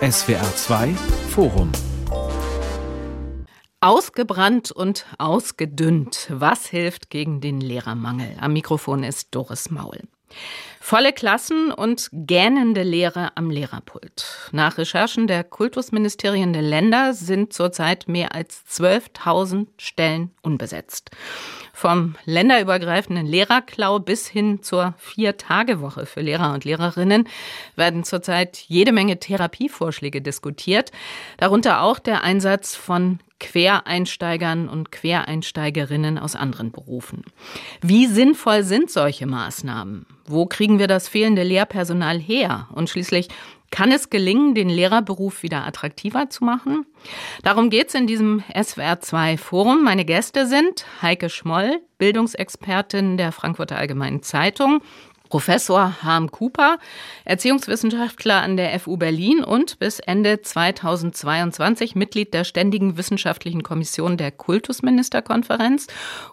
[0.00, 0.94] SWR 2
[1.30, 1.72] Forum
[3.80, 6.28] Ausgebrannt und ausgedünnt.
[6.30, 8.36] Was hilft gegen den Lehrermangel?
[8.40, 9.98] Am Mikrofon ist Doris Maul.
[10.80, 14.50] Volle Klassen und gähnende Lehre am Lehrerpult.
[14.52, 21.10] Nach Recherchen der Kultusministerien der Länder sind zurzeit mehr als 12.000 Stellen unbesetzt.
[21.72, 27.28] Vom länderübergreifenden Lehrerklau bis hin zur Vier-Tage-Woche für Lehrer und Lehrerinnen
[27.76, 30.92] werden zurzeit jede Menge Therapievorschläge diskutiert,
[31.38, 37.24] darunter auch der Einsatz von Quereinsteigern und Quereinsteigerinnen aus anderen Berufen.
[37.80, 40.06] Wie sinnvoll sind solche Maßnahmen?
[40.26, 42.68] Wo kriegen wir das fehlende Lehrpersonal her?
[42.72, 43.28] Und schließlich,
[43.70, 46.86] kann es gelingen, den Lehrerberuf wieder attraktiver zu machen?
[47.42, 49.84] Darum geht es in diesem SWR2 Forum.
[49.84, 54.82] Meine Gäste sind Heike Schmoll, Bildungsexpertin der Frankfurter Allgemeinen Zeitung,
[55.30, 56.78] Professor Harm Cooper,
[57.24, 64.32] Erziehungswissenschaftler an der FU Berlin und bis Ende 2022 Mitglied der Ständigen Wissenschaftlichen Kommission der
[64.32, 65.86] Kultusministerkonferenz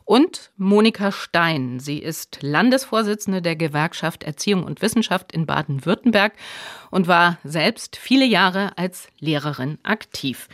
[0.04, 1.80] und Monika Stein.
[1.80, 6.34] Sie ist Landesvorsitzende der Gewerkschaft Erziehung und Wissenschaft in Baden-Württemberg
[6.92, 10.48] und war selbst viele Jahre als Lehrerin aktiv.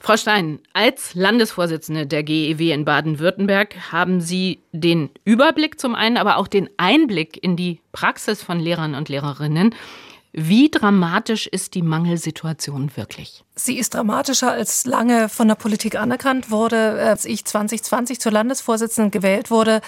[0.00, 6.36] Frau Stein, als Landesvorsitzende der GEW in Baden-Württemberg haben Sie den Überblick zum einen, aber
[6.36, 9.74] auch den Einblick in die Praxis von Lehrern und Lehrerinnen.
[10.32, 13.44] Wie dramatisch ist die Mangelsituation wirklich?
[13.62, 16.98] Sie ist dramatischer, als lange von der Politik anerkannt wurde.
[16.98, 19.82] Als ich 2020 zur Landesvorsitzenden gewählt wurde,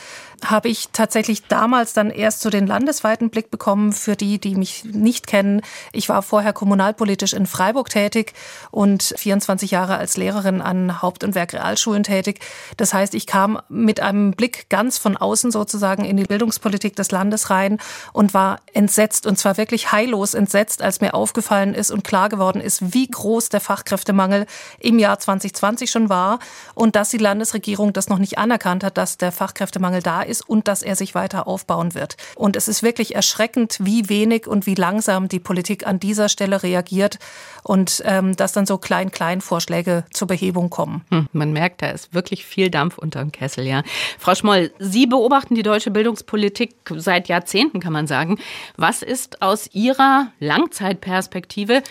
[0.44, 4.84] habe ich tatsächlich damals dann erst so den landesweiten Blick bekommen für die, die mich
[4.84, 5.62] nicht kennen.
[5.92, 8.34] Ich war vorher kommunalpolitisch in Freiburg tätig
[8.70, 12.40] und 24 Jahre als Lehrerin an Haupt- und Werkrealschulen tätig.
[12.76, 17.10] Das heißt, ich kam mit einem Blick ganz von außen sozusagen in die Bildungspolitik des
[17.10, 17.78] Landes rein
[18.12, 22.60] und war entsetzt und zwar wirklich heillos entsetzt, als mir aufgefallen ist und klar geworden
[22.60, 24.46] ist, wie groß der Fachkräftemangel
[24.78, 26.38] im Jahr 2020 schon war
[26.74, 30.68] und dass die Landesregierung das noch nicht anerkannt hat, dass der Fachkräftemangel da ist und
[30.68, 32.16] dass er sich weiter aufbauen wird.
[32.34, 36.62] Und es ist wirklich erschreckend, wie wenig und wie langsam die Politik an dieser Stelle
[36.62, 37.18] reagiert
[37.62, 41.04] und ähm, dass dann so klein-klein Vorschläge zur Behebung kommen.
[41.10, 43.82] Hm, man merkt, da ist wirklich viel Dampf unter dem Kessel, ja.
[44.18, 48.38] Frau Schmoll, Sie beobachten die deutsche Bildungspolitik seit Jahrzehnten, kann man sagen.
[48.76, 51.82] Was ist aus Ihrer Langzeitperspektive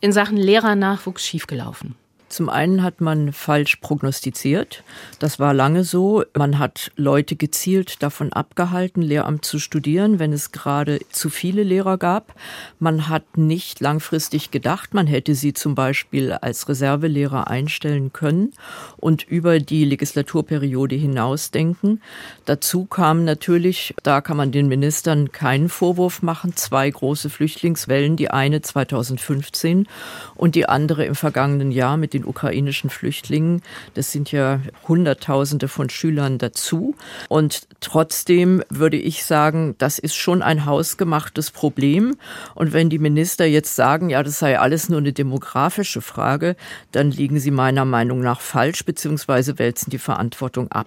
[0.00, 1.94] in Sachen Lehrernachwuchs schiefgelaufen?
[2.30, 4.84] Zum einen hat man falsch prognostiziert.
[5.18, 6.22] Das war lange so.
[6.36, 11.98] Man hat Leute gezielt davon abgehalten, Lehramt zu studieren, wenn es gerade zu viele Lehrer
[11.98, 12.36] gab.
[12.78, 18.52] Man hat nicht langfristig gedacht, man hätte sie zum Beispiel als Reservelehrer einstellen können
[18.96, 22.00] und über die Legislaturperiode hinaus denken.
[22.44, 28.30] Dazu kam natürlich, da kann man den Ministern keinen Vorwurf machen, zwei große Flüchtlingswellen, die
[28.30, 29.88] eine 2015
[30.36, 33.62] und die andere im vergangenen Jahr mit den den ukrainischen Flüchtlingen.
[33.94, 36.94] Das sind ja Hunderttausende von Schülern dazu.
[37.28, 42.16] Und trotzdem würde ich sagen, das ist schon ein hausgemachtes Problem.
[42.54, 46.56] Und wenn die Minister jetzt sagen, ja, das sei alles nur eine demografische Frage,
[46.92, 50.86] dann liegen sie meiner Meinung nach falsch, beziehungsweise wälzen die Verantwortung ab.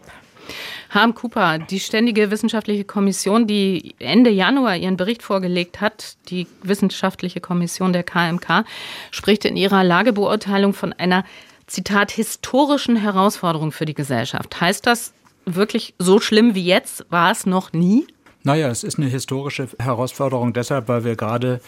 [0.89, 7.41] Harm Cooper, die Ständige Wissenschaftliche Kommission, die Ende Januar ihren Bericht vorgelegt hat, die Wissenschaftliche
[7.41, 8.65] Kommission der KMK,
[9.11, 11.23] spricht in ihrer Lagebeurteilung von einer,
[11.65, 14.59] Zitat, historischen Herausforderung für die Gesellschaft.
[14.59, 15.13] Heißt das
[15.45, 18.05] wirklich so schlimm wie jetzt war es noch nie?
[18.43, 21.61] Naja, es ist eine historische Herausforderung deshalb, weil wir gerade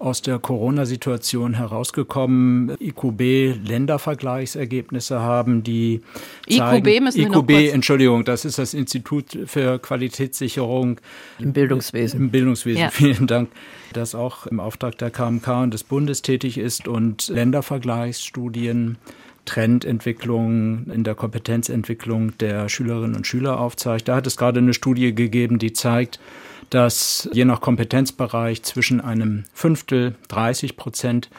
[0.00, 6.00] aus der Corona-Situation herausgekommen IQB-Ländervergleichsergebnisse haben, die
[6.48, 10.98] zeigen, IQB müssen wir IQB, noch kurz Entschuldigung, das ist das Institut für Qualitätssicherung
[11.38, 12.18] im Bildungswesen.
[12.18, 12.88] Im Bildungswesen, Ja.
[12.94, 13.50] vielen Dank,
[13.92, 18.96] das auch im Auftrag der KMK und des Bundes tätig ist und Ländervergleichsstudien
[19.44, 24.08] Trendentwicklungen in der Kompetenzentwicklung der Schülerinnen und Schüler aufzeigt.
[24.08, 26.20] Da hat es gerade eine Studie gegeben, die zeigt,
[26.70, 31.30] dass je nach Kompetenzbereich zwischen einem Fünftel, 30 Prozent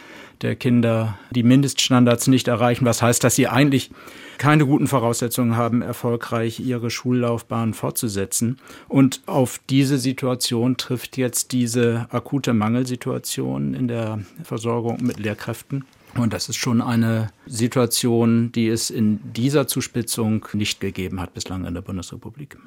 [0.42, 3.92] der Kinder die Mindeststandards nicht erreichen, was heißt, dass sie eigentlich
[4.38, 8.58] keine guten Voraussetzungen haben, erfolgreich ihre Schullaufbahn fortzusetzen.
[8.88, 15.86] Und auf diese Situation trifft jetzt diese akute Mangelsituation in der Versorgung mit Lehrkräften.
[16.16, 21.66] Und das ist schon eine Situation, die es in dieser Zuspitzung nicht gegeben hat bislang
[21.66, 22.58] in der Bundesrepublik.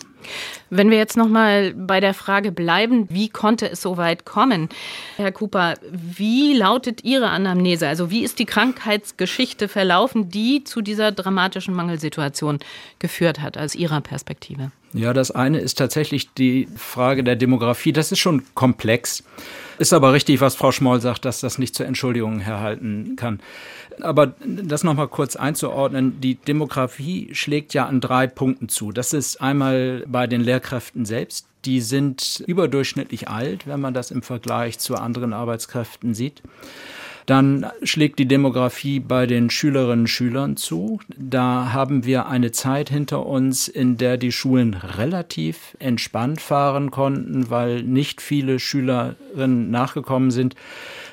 [0.71, 4.71] Wenn wir jetzt noch mal bei der Frage bleiben, wie konnte es so weit kommen?
[5.17, 7.87] Herr Cooper, wie lautet Ihre Anamnese?
[7.87, 12.61] Also wie ist die Krankheitsgeschichte verlaufen, die zu dieser dramatischen Mangelsituation
[12.99, 14.71] geführt hat, aus Ihrer Perspektive?
[14.95, 17.93] Ja, das eine ist tatsächlich die Frage der Demografie.
[17.93, 19.25] Das ist schon komplex.
[19.79, 23.41] Ist aber richtig, was Frau Schmoll sagt, dass das nicht zur Entschuldigung herhalten kann.
[24.01, 28.93] Aber das nochmal kurz einzuordnen, die Demografie schlägt ja an drei Punkten zu.
[28.93, 31.47] Das ist einmal bei den Lehrkräften selbst.
[31.65, 36.43] Die sind überdurchschnittlich alt, wenn man das im Vergleich zu anderen Arbeitskräften sieht.
[37.27, 41.01] Dann schlägt die Demografie bei den Schülerinnen und Schülern zu.
[41.17, 47.49] Da haben wir eine Zeit hinter uns, in der die Schulen relativ entspannt fahren konnten,
[47.49, 50.55] weil nicht viele Schülerinnen nachgekommen sind.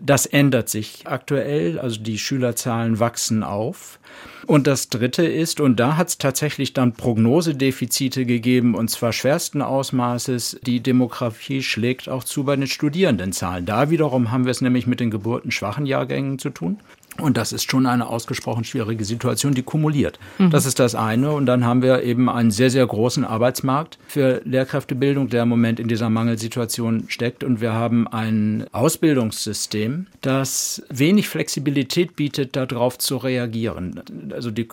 [0.04, 4.00] Das ändert sich aktuell, also die Schülerzahlen wachsen auf.
[4.48, 9.62] Und das Dritte ist, und da hat es tatsächlich dann Prognosedefizite gegeben, und zwar schwersten
[9.62, 13.68] Ausmaßes, die Demografie schlägt auch zu bei den Studierendenzahlen.
[13.68, 16.80] Da wiederum haben wir es nämlich mit den geburtenschwachen Jahrgängen zu tun.
[17.22, 20.20] Und das ist schon eine ausgesprochen schwierige Situation, die kumuliert.
[20.38, 20.50] Mhm.
[20.50, 21.32] Das ist das eine.
[21.32, 25.80] Und dann haben wir eben einen sehr, sehr großen Arbeitsmarkt für Lehrkräftebildung, der im Moment
[25.80, 27.44] in dieser Mangelsituation steckt.
[27.44, 34.02] Und wir haben ein Ausbildungssystem, das wenig Flexibilität bietet, darauf zu reagieren.
[34.32, 34.66] Also die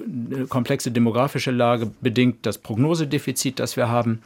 [0.49, 4.21] komplexe demografische Lage bedingt das Prognosedefizit, das wir haben,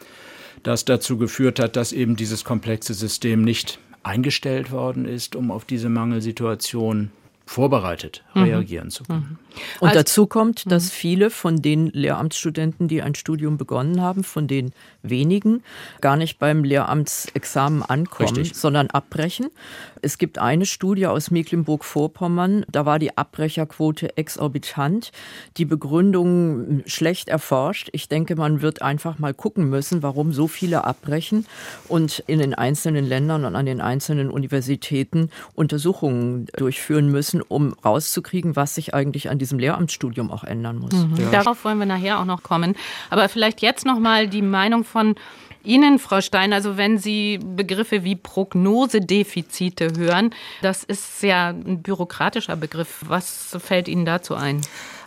[0.63, 5.65] das dazu geführt hat, dass eben dieses komplexe System nicht eingestellt worden ist, um auf
[5.65, 7.11] diese Mangelsituation
[7.44, 8.43] vorbereitet mhm.
[8.43, 9.39] reagieren zu können.
[9.41, 9.53] Mhm.
[9.81, 10.91] Und also, dazu kommt, dass mhm.
[10.91, 14.73] viele von den Lehramtsstudenten, die ein Studium begonnen haben, von den
[15.03, 15.62] wenigen,
[16.00, 18.56] gar nicht beim Lehramtsexamen ankommen, Richtig.
[18.56, 19.50] sondern abbrechen.
[20.00, 25.12] Es gibt eine Studie aus Mecklenburg-Vorpommern, da war die Abbrecherquote exorbitant,
[25.56, 27.89] die Begründung schlecht erforscht.
[27.93, 31.47] Ich denke, man wird einfach mal gucken müssen, warum so viele abbrechen
[31.89, 38.56] und in den einzelnen Ländern und an den einzelnen Universitäten Untersuchungen durchführen müssen, um rauszukriegen,
[38.56, 40.93] was sich eigentlich an diesem Lehramtsstudium auch ändern muss.
[40.93, 41.17] Mhm.
[41.17, 41.31] Ja.
[41.31, 42.76] Darauf wollen wir nachher auch noch kommen.
[43.08, 45.14] Aber vielleicht jetzt noch mal die Meinung von
[45.64, 52.56] Ihnen, Frau Stein, also wenn Sie Begriffe wie Prognosedefizite hören, das ist ja ein bürokratischer
[52.56, 53.02] Begriff.
[53.06, 54.61] Was fällt Ihnen dazu ein?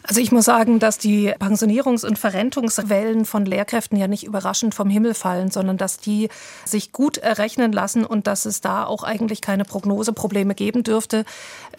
[0.08, 4.88] Also ich muss sagen, dass die Pensionierungs- und Verrentungswellen von Lehrkräften ja nicht überraschend vom
[4.88, 6.30] Himmel fallen, sondern dass die
[6.64, 11.26] sich gut errechnen lassen und dass es da auch eigentlich keine Prognoseprobleme geben dürfte.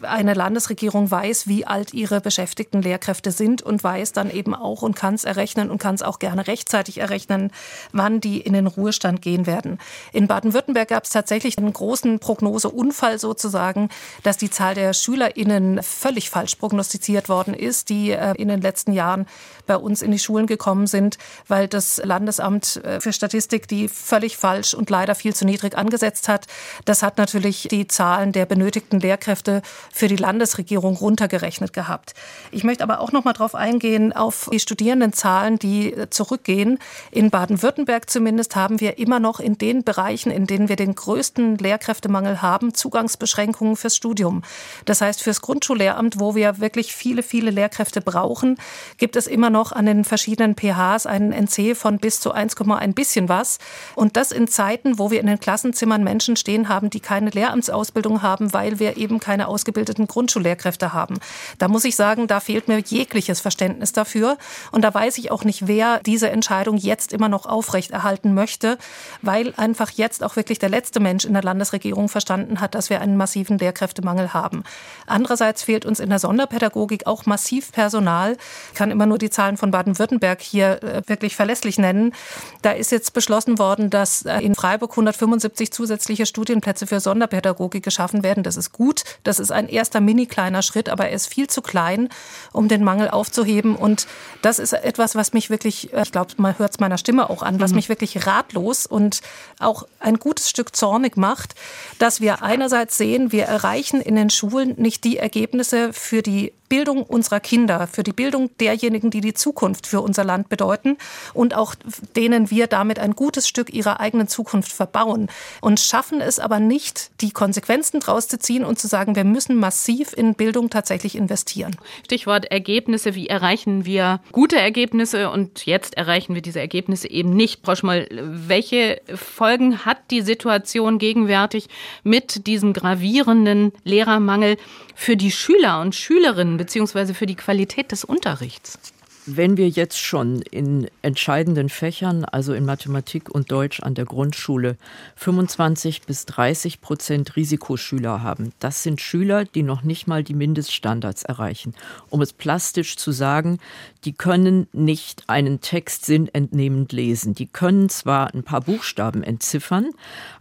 [0.03, 4.97] Eine Landesregierung weiß, wie alt ihre beschäftigten Lehrkräfte sind und weiß dann eben auch und
[4.97, 7.53] kann es errechnen und kann es auch gerne rechtzeitig errechnen,
[7.93, 9.79] wann die in den Ruhestand gehen werden.
[10.13, 13.89] In Baden-Württemberg gab es tatsächlich einen großen Prognoseunfall sozusagen,
[14.25, 19.27] dass die Zahl der SchülerInnen völlig falsch prognostiziert worden ist, die in den letzten Jahren
[19.67, 21.19] bei uns in die Schulen gekommen sind,
[21.49, 26.29] weil das Landesamt äh, für Statistik die völlig falsch und leider viel zu niedrig angesetzt
[26.29, 26.47] hat.
[26.85, 32.15] Das hat natürlich die Zahlen der benötigten Lehrkräfte für die Landesregierung runtergerechnet gehabt.
[32.51, 36.79] Ich möchte aber auch noch mal darauf eingehen auf die Studierendenzahlen, die äh, zurückgehen.
[37.11, 41.59] In Baden-Württemberg zumindest haben wir immer noch in den Bereichen, in denen wir den größten
[41.59, 44.43] Lehrkräftemangel haben, Zugangsbeschränkungen fürs Studium.
[44.85, 48.57] Das heißt fürs Grundschullehramt, wo wir wirklich viele, viele Lehrkräfte brauchen,
[48.97, 53.29] gibt es immer noch an den verschiedenen pHs einen NC von bis zu 1,1 bisschen
[53.29, 53.59] was.
[53.95, 58.23] Und das in Zeiten, wo wir in den Klassenzimmern Menschen stehen haben, die keine Lehramtsausbildung
[58.23, 61.19] haben, weil wir eben keine ausgebildeten Grundschullehrkräfte haben.
[61.59, 64.39] Da muss ich sagen, da fehlt mir jegliches Verständnis dafür.
[64.73, 68.79] Und da weiß ich auch nicht, wer diese Entscheidung jetzt immer noch aufrechterhalten möchte,
[69.21, 73.03] weil einfach jetzt auch wirklich der letzte Mensch in der Landesregierung verstanden hat, dass wir
[73.03, 74.63] einen massiven Lehrkräftemangel haben.
[75.07, 78.37] Andererseits fehlt uns in der Sonderpädagogik auch massiv Personal Personal.
[78.73, 82.13] Ich kann immer nur die Zahlen von Baden-Württemberg hier äh, wirklich verlässlich nennen.
[82.61, 88.23] Da ist jetzt beschlossen worden, dass äh, in Freiburg 175 zusätzliche Studienplätze für Sonderpädagogik geschaffen
[88.23, 88.43] werden.
[88.43, 89.05] Das ist gut.
[89.25, 92.11] Das ist ein erster mini kleiner Schritt, aber er ist viel zu klein,
[92.53, 93.77] um den Mangel aufzuheben.
[93.77, 94.07] Und
[94.43, 97.43] das ist etwas, was mich wirklich, äh, ich glaube, man hört es meiner Stimme auch
[97.43, 97.77] an, was mhm.
[97.77, 99.23] mich wirklich ratlos und
[99.59, 101.55] auch ein gutes Stück zornig macht,
[101.99, 107.03] dass wir einerseits sehen, wir erreichen in den Schulen nicht die Ergebnisse für die Bildung
[107.03, 110.97] unserer Kinder, für die Bildung derjenigen, die die Zukunft für unser Land bedeuten
[111.35, 111.75] und auch
[112.17, 115.29] denen wir damit ein gutes Stück ihrer eigenen Zukunft verbauen
[115.61, 119.57] und schaffen es aber nicht, die Konsequenzen draus zu ziehen und zu sagen, wir müssen
[119.57, 121.77] massiv in Bildung tatsächlich investieren.
[122.05, 123.15] Stichwort Ergebnisse.
[123.15, 127.61] Wie erreichen wir gute Ergebnisse und jetzt erreichen wir diese Ergebnisse eben nicht?
[127.65, 131.69] Frau Schmoll, welche Folgen hat die Situation gegenwärtig
[132.03, 134.57] mit diesem gravierenden Lehrermangel
[134.97, 138.79] für die Schüler und Schülerinnen beziehungsweise für die Qualität des Unterrichts?
[139.27, 144.77] Wenn wir jetzt schon in entscheidenden Fächern, also in Mathematik und Deutsch an der Grundschule,
[145.17, 151.25] 25 bis 30 Prozent Risikoschüler haben, das sind Schüler, die noch nicht mal die Mindeststandards
[151.25, 151.75] erreichen.
[152.09, 153.59] Um es plastisch zu sagen,
[154.05, 157.35] die können nicht einen Text sinnentnehmend lesen.
[157.35, 159.91] Die können zwar ein paar Buchstaben entziffern,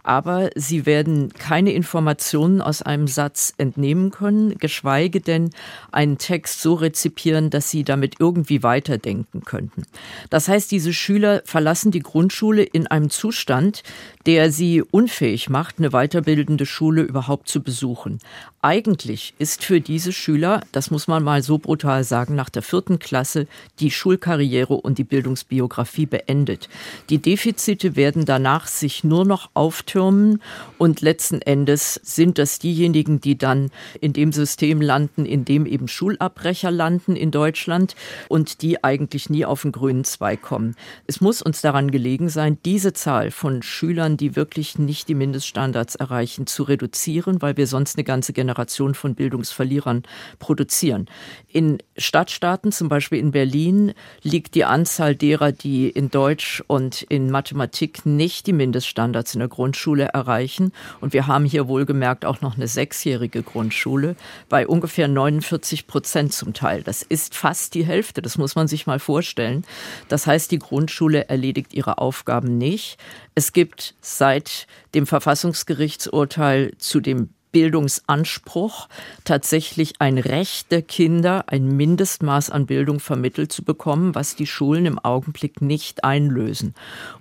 [0.03, 5.49] aber sie werden keine Informationen aus einem Satz entnehmen können, geschweige denn
[5.91, 9.83] einen Text so rezipieren, dass sie damit irgendwie weiterdenken könnten.
[10.29, 13.83] Das heißt, diese Schüler verlassen die Grundschule in einem Zustand,
[14.25, 18.19] der sie unfähig macht, eine weiterbildende Schule überhaupt zu besuchen.
[18.61, 22.97] Eigentlich ist für diese Schüler, das muss man mal so brutal sagen, nach der vierten
[22.99, 23.47] Klasse
[23.79, 26.67] die Schulkarriere und die Bildungsbiografie beendet.
[27.09, 30.41] Die Defizite werden danach sich nur noch auftürmen
[30.79, 33.69] und letzten Endes sind das diejenigen, die dann
[34.01, 37.95] in dem System landen, in dem eben Schulabbrecher landen in Deutschland
[38.27, 40.75] und die eigentlich nie auf den grünen Zweig kommen.
[41.05, 45.93] Es muss uns daran gelegen sein, diese Zahl von Schülern, die wirklich nicht die Mindeststandards
[45.93, 50.01] erreichen, zu reduzieren, weil wir sonst eine ganze Generation von Bildungsverlierern
[50.39, 51.05] produzieren.
[51.47, 53.93] In Stadtstaaten, zum Beispiel in Berlin,
[54.23, 59.47] liegt die Anzahl derer, die in Deutsch und in Mathematik nicht die Mindeststandards in der
[59.47, 60.71] Grundschule erreichen.
[61.01, 64.15] Und wir haben hier wohlgemerkt auch noch eine sechsjährige Grundschule
[64.49, 66.81] bei ungefähr 49 Prozent zum Teil.
[66.81, 68.23] Das ist fast die Hälfte.
[68.23, 69.65] Das muss man sich mal vorstellen.
[70.07, 72.97] Das heißt, die Grundschule erledigt ihre Aufgaben nicht.
[73.35, 78.89] Es gibt seit dem Verfassungsgerichtsurteil zu dem Bildungsanspruch,
[79.23, 84.85] tatsächlich ein Recht der Kinder, ein Mindestmaß an Bildung vermittelt zu bekommen, was die Schulen
[84.85, 86.75] im Augenblick nicht einlösen.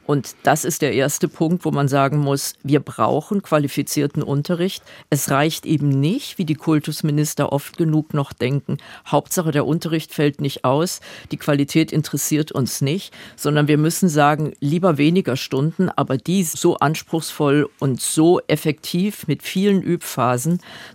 [0.06, 4.82] Und das ist der erste Punkt, wo man sagen muss, wir brauchen qualifizierten Unterricht.
[5.08, 10.40] Es reicht eben nicht, wie die Kultusminister oft genug noch denken, Hauptsache der Unterricht fällt
[10.40, 11.00] nicht aus,
[11.30, 16.76] die Qualität interessiert uns nicht, sondern wir müssen sagen, lieber weniger Stunden, aber dies so
[16.78, 20.23] anspruchsvoll und so effektiv mit vielen Übphasen,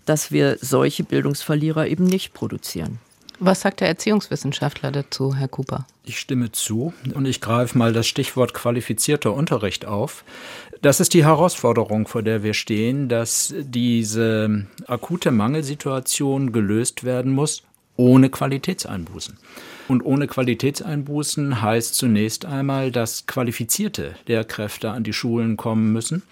[0.06, 3.00] dass wir solche Bildungsverlierer eben nicht produzieren.
[3.42, 5.88] Was sagt der Erziehungswissenschaftler dazu, Herr Cooper?
[6.04, 10.26] Ich stimme zu und ich greife mal das Stichwort qualifizierter Unterricht auf.
[10.82, 17.64] Das ist die Herausforderung, vor der wir stehen, dass diese akute Mangelsituation gelöst werden muss,
[17.96, 19.38] ohne Qualitätseinbußen.
[19.88, 26.24] Und ohne Qualitätseinbußen heißt zunächst einmal, dass qualifizierte Lehrkräfte an die Schulen kommen müssen.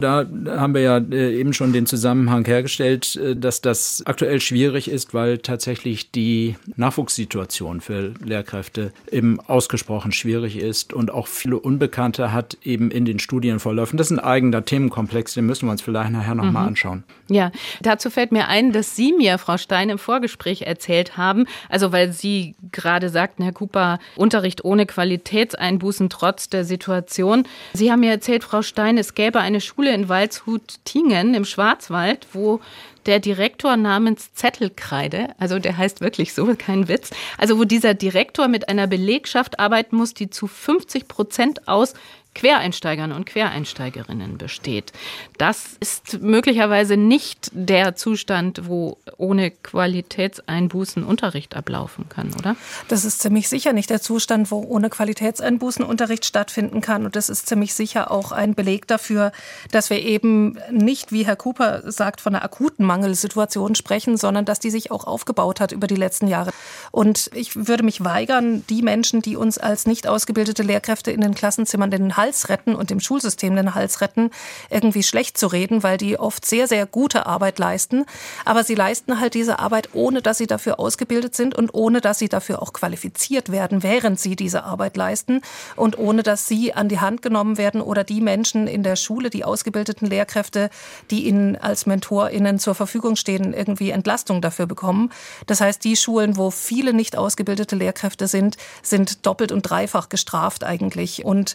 [0.00, 4.90] Da haben wir ja äh, eben schon den Zusammenhang hergestellt, äh, dass das aktuell schwierig
[4.90, 12.32] ist, weil tatsächlich die Nachwuchssituation für Lehrkräfte eben ausgesprochen schwierig ist und auch viele Unbekannte
[12.32, 13.96] hat eben in den Studienverläufen.
[13.96, 16.68] Das ist ein eigener Themenkomplex, den müssen wir uns vielleicht nachher nochmal mhm.
[16.68, 17.04] anschauen.
[17.28, 21.92] Ja, dazu fällt mir ein, dass Sie mir, Frau Stein, im Vorgespräch erzählt haben, also
[21.92, 27.44] weil Sie gerade sagten, Herr Cooper, Unterricht ohne Qualitätseinbußen trotz der Situation.
[27.72, 32.26] Sie haben mir erzählt, Frau Stein, es gäbe eine Schule, Schule in Waldshut-Tingen im Schwarzwald,
[32.32, 32.60] wo
[33.04, 38.48] der Direktor namens Zettelkreide, also der heißt wirklich so, kein Witz, also wo dieser Direktor
[38.48, 41.92] mit einer Belegschaft arbeiten muss, die zu 50 Prozent aus
[42.34, 44.92] Quereinsteigern und Quereinsteigerinnen besteht.
[45.38, 52.56] Das ist möglicherweise nicht der Zustand, wo ohne Qualitätseinbußen Unterricht ablaufen kann, oder?
[52.88, 57.04] Das ist ziemlich sicher nicht der Zustand, wo ohne Qualitätseinbußen Unterricht stattfinden kann.
[57.04, 59.32] Und das ist ziemlich sicher auch ein Beleg dafür,
[59.70, 64.58] dass wir eben nicht, wie Herr Cooper sagt, von einer akuten Mangelsituation sprechen, sondern dass
[64.58, 66.50] die sich auch aufgebaut hat über die letzten Jahre.
[66.90, 71.34] Und ich würde mich weigern, die Menschen, die uns als nicht ausgebildete Lehrkräfte in den
[71.34, 74.30] Klassenzimmern den Hals retten und dem Schulsystem den Hals retten,
[74.70, 78.04] irgendwie schlecht zu reden, weil die oft sehr, sehr gute Arbeit leisten.
[78.44, 82.18] Aber sie leisten halt diese Arbeit, ohne dass sie dafür ausgebildet sind und ohne dass
[82.18, 85.42] sie dafür auch qualifiziert werden, während sie diese Arbeit leisten
[85.76, 89.30] und ohne dass sie an die Hand genommen werden oder die Menschen in der Schule,
[89.30, 90.70] die ausgebildeten Lehrkräfte,
[91.10, 95.10] die ihnen als MentorInnen zur Verfügung stehen, irgendwie Entlastung dafür bekommen.
[95.46, 100.64] Das heißt, die Schulen, wo viele nicht ausgebildete Lehrkräfte sind, sind doppelt und dreifach gestraft
[100.64, 101.24] eigentlich.
[101.24, 101.54] Und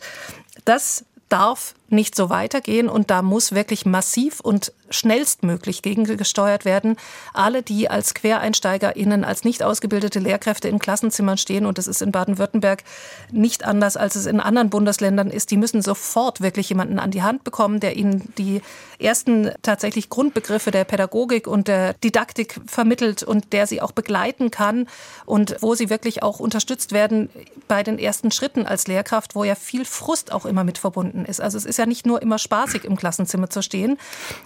[0.66, 6.98] das darf nicht so weitergehen und da muss wirklich massiv und schnellstmöglich gegengesteuert werden.
[7.34, 12.12] Alle, die als QuereinsteigerInnen, als nicht ausgebildete Lehrkräfte in Klassenzimmern stehen, und das ist in
[12.12, 12.84] Baden-Württemberg
[13.31, 17.24] nicht anders, als es in anderen Bundesländern ist, die müssen sofort wirklich jemanden an die
[17.24, 18.62] Hand bekommen, der ihnen die
[19.00, 24.88] ersten tatsächlich Grundbegriffe der Pädagogik und der Didaktik vermittelt und der sie auch begleiten kann
[25.25, 27.29] und wo sie wirklich auch unterstützt werden
[27.67, 31.39] bei den ersten Schritten als Lehrkraft, wo ja viel Frust auch immer mit verbunden ist.
[31.39, 33.98] Also es ist ja nicht nur immer spaßig, im Klassenzimmer zu stehen.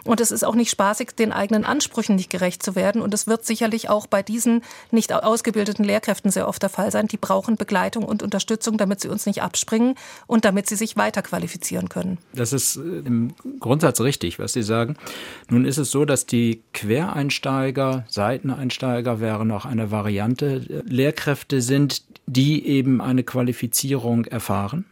[0.05, 3.01] Und es ist auch nicht spaßig, den eigenen Ansprüchen nicht gerecht zu werden.
[3.01, 4.61] Und es wird sicherlich auch bei diesen
[4.91, 7.07] nicht ausgebildeten Lehrkräften sehr oft der Fall sein.
[7.07, 9.95] Die brauchen Begleitung und Unterstützung, damit sie uns nicht abspringen
[10.27, 12.17] und damit sie sich weiter qualifizieren können.
[12.33, 14.95] Das ist äh, im Grundsatz richtig, was Sie sagen.
[15.49, 22.65] Nun ist es so, dass die Quereinsteiger, Seiteneinsteiger wäre noch eine Variante, Lehrkräfte sind, die
[22.67, 24.85] eben eine Qualifizierung erfahren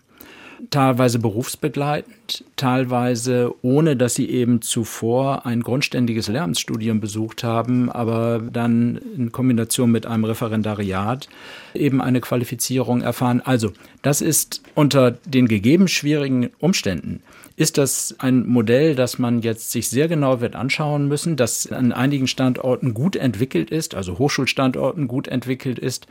[0.70, 9.00] teilweise berufsbegleitend, teilweise ohne, dass sie eben zuvor ein grundständiges Lehramtsstudium besucht haben, aber dann
[9.18, 11.28] in Kombination mit einem Referendariat
[11.74, 13.42] eben eine Qualifizierung erfahren.
[13.44, 17.22] Also, das ist unter den gegeben schwierigen Umständen
[17.56, 21.92] ist das ein Modell, das man jetzt sich sehr genau wird anschauen müssen, das an
[21.92, 26.08] einigen Standorten gut entwickelt ist, also Hochschulstandorten gut entwickelt ist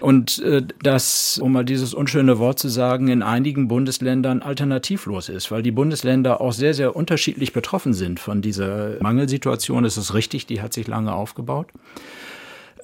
[0.00, 5.50] und äh, das, um mal dieses unschöne Wort zu sagen, in einigen Bundesländern alternativlos ist,
[5.50, 9.84] weil die Bundesländer auch sehr, sehr unterschiedlich betroffen sind von dieser Mangelsituation.
[9.84, 11.68] Es ist richtig, die hat sich lange aufgebaut.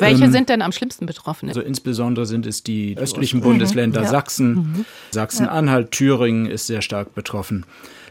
[0.00, 1.48] Welche ähm, sind denn am schlimmsten betroffen?
[1.48, 4.06] Also insbesondere sind es die östlichen Bundesländer, mhm.
[4.06, 4.84] Sachsen, mhm.
[5.10, 7.64] Sachsen-Anhalt, Thüringen ist sehr stark betroffen.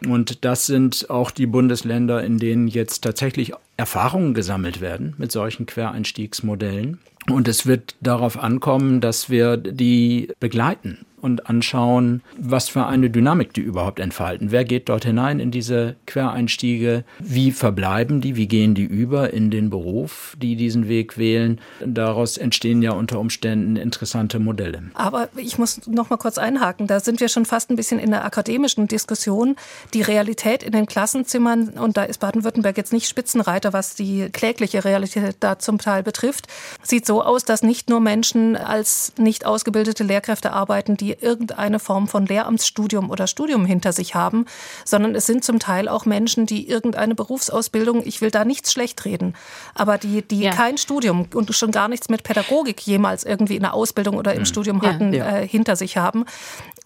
[0.07, 5.65] Und das sind auch die Bundesländer, in denen jetzt tatsächlich Erfahrungen gesammelt werden mit solchen
[5.65, 6.99] Quereinstiegsmodellen.
[7.29, 13.53] Und es wird darauf ankommen, dass wir die begleiten und anschauen, was für eine Dynamik
[13.53, 14.51] die überhaupt entfalten.
[14.51, 17.03] Wer geht dort hinein in diese Quereinstiege?
[17.19, 18.35] Wie verbleiben die?
[18.35, 21.59] Wie gehen die über in den Beruf, die diesen Weg wählen?
[21.85, 24.83] Daraus entstehen ja unter Umständen interessante Modelle.
[24.93, 26.87] Aber ich muss noch mal kurz einhaken.
[26.87, 29.55] Da sind wir schon fast ein bisschen in der akademischen Diskussion.
[29.93, 34.85] Die Realität in den Klassenzimmern, und da ist Baden-Württemberg jetzt nicht Spitzenreiter, was die klägliche
[34.85, 36.47] Realität da zum Teil betrifft,
[36.83, 41.79] sieht so aus, dass nicht nur Menschen als nicht ausgebildete Lehrkräfte arbeiten, die die irgendeine
[41.79, 44.45] Form von Lehramtsstudium oder Studium hinter sich haben,
[44.85, 49.05] sondern es sind zum Teil auch Menschen, die irgendeine Berufsausbildung, ich will da nichts schlecht
[49.05, 49.33] reden,
[49.73, 50.51] aber die, die ja.
[50.51, 54.41] kein Studium und schon gar nichts mit Pädagogik jemals irgendwie in der Ausbildung oder im
[54.41, 54.45] mhm.
[54.45, 55.37] Studium hatten, ja, ja.
[55.39, 56.25] Äh, hinter sich haben.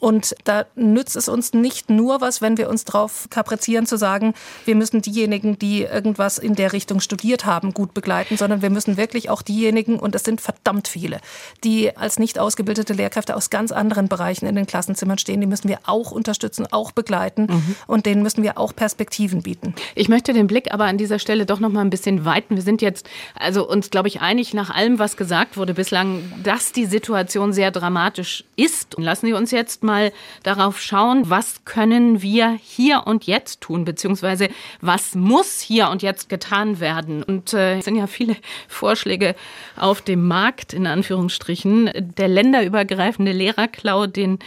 [0.03, 4.33] Und da nützt es uns nicht nur was, wenn wir uns darauf kaprizieren zu sagen,
[4.65, 8.97] wir müssen diejenigen, die irgendwas in der Richtung studiert haben, gut begleiten, sondern wir müssen
[8.97, 11.21] wirklich auch diejenigen, und es sind verdammt viele,
[11.63, 15.69] die als nicht ausgebildete Lehrkräfte aus ganz anderen Bereichen in den Klassenzimmern stehen, die müssen
[15.69, 17.75] wir auch unterstützen, auch begleiten mhm.
[17.87, 19.73] und denen müssen wir auch Perspektiven bieten.
[19.95, 22.57] Ich möchte den Blick aber an dieser Stelle doch noch mal ein bisschen weiten.
[22.57, 26.73] Wir sind jetzt also uns glaube ich einig nach allem, was gesagt wurde bislang, dass
[26.73, 28.97] die Situation sehr dramatisch ist.
[28.97, 33.85] Lassen Sie uns jetzt mal mal darauf schauen, was können wir hier und jetzt tun,
[33.85, 34.49] beziehungsweise
[34.81, 37.21] was muss hier und jetzt getan werden.
[37.21, 38.35] Und äh, es sind ja viele
[38.67, 39.35] Vorschläge
[39.75, 41.91] auf dem Markt, in Anführungsstrichen.
[42.17, 44.39] Der länderübergreifende Lehrerklau, den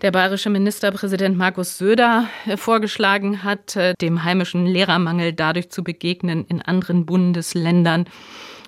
[0.00, 6.46] der bayerische Ministerpräsident Markus Söder äh, vorgeschlagen hat, äh, dem heimischen Lehrermangel dadurch zu begegnen,
[6.48, 8.06] in anderen Bundesländern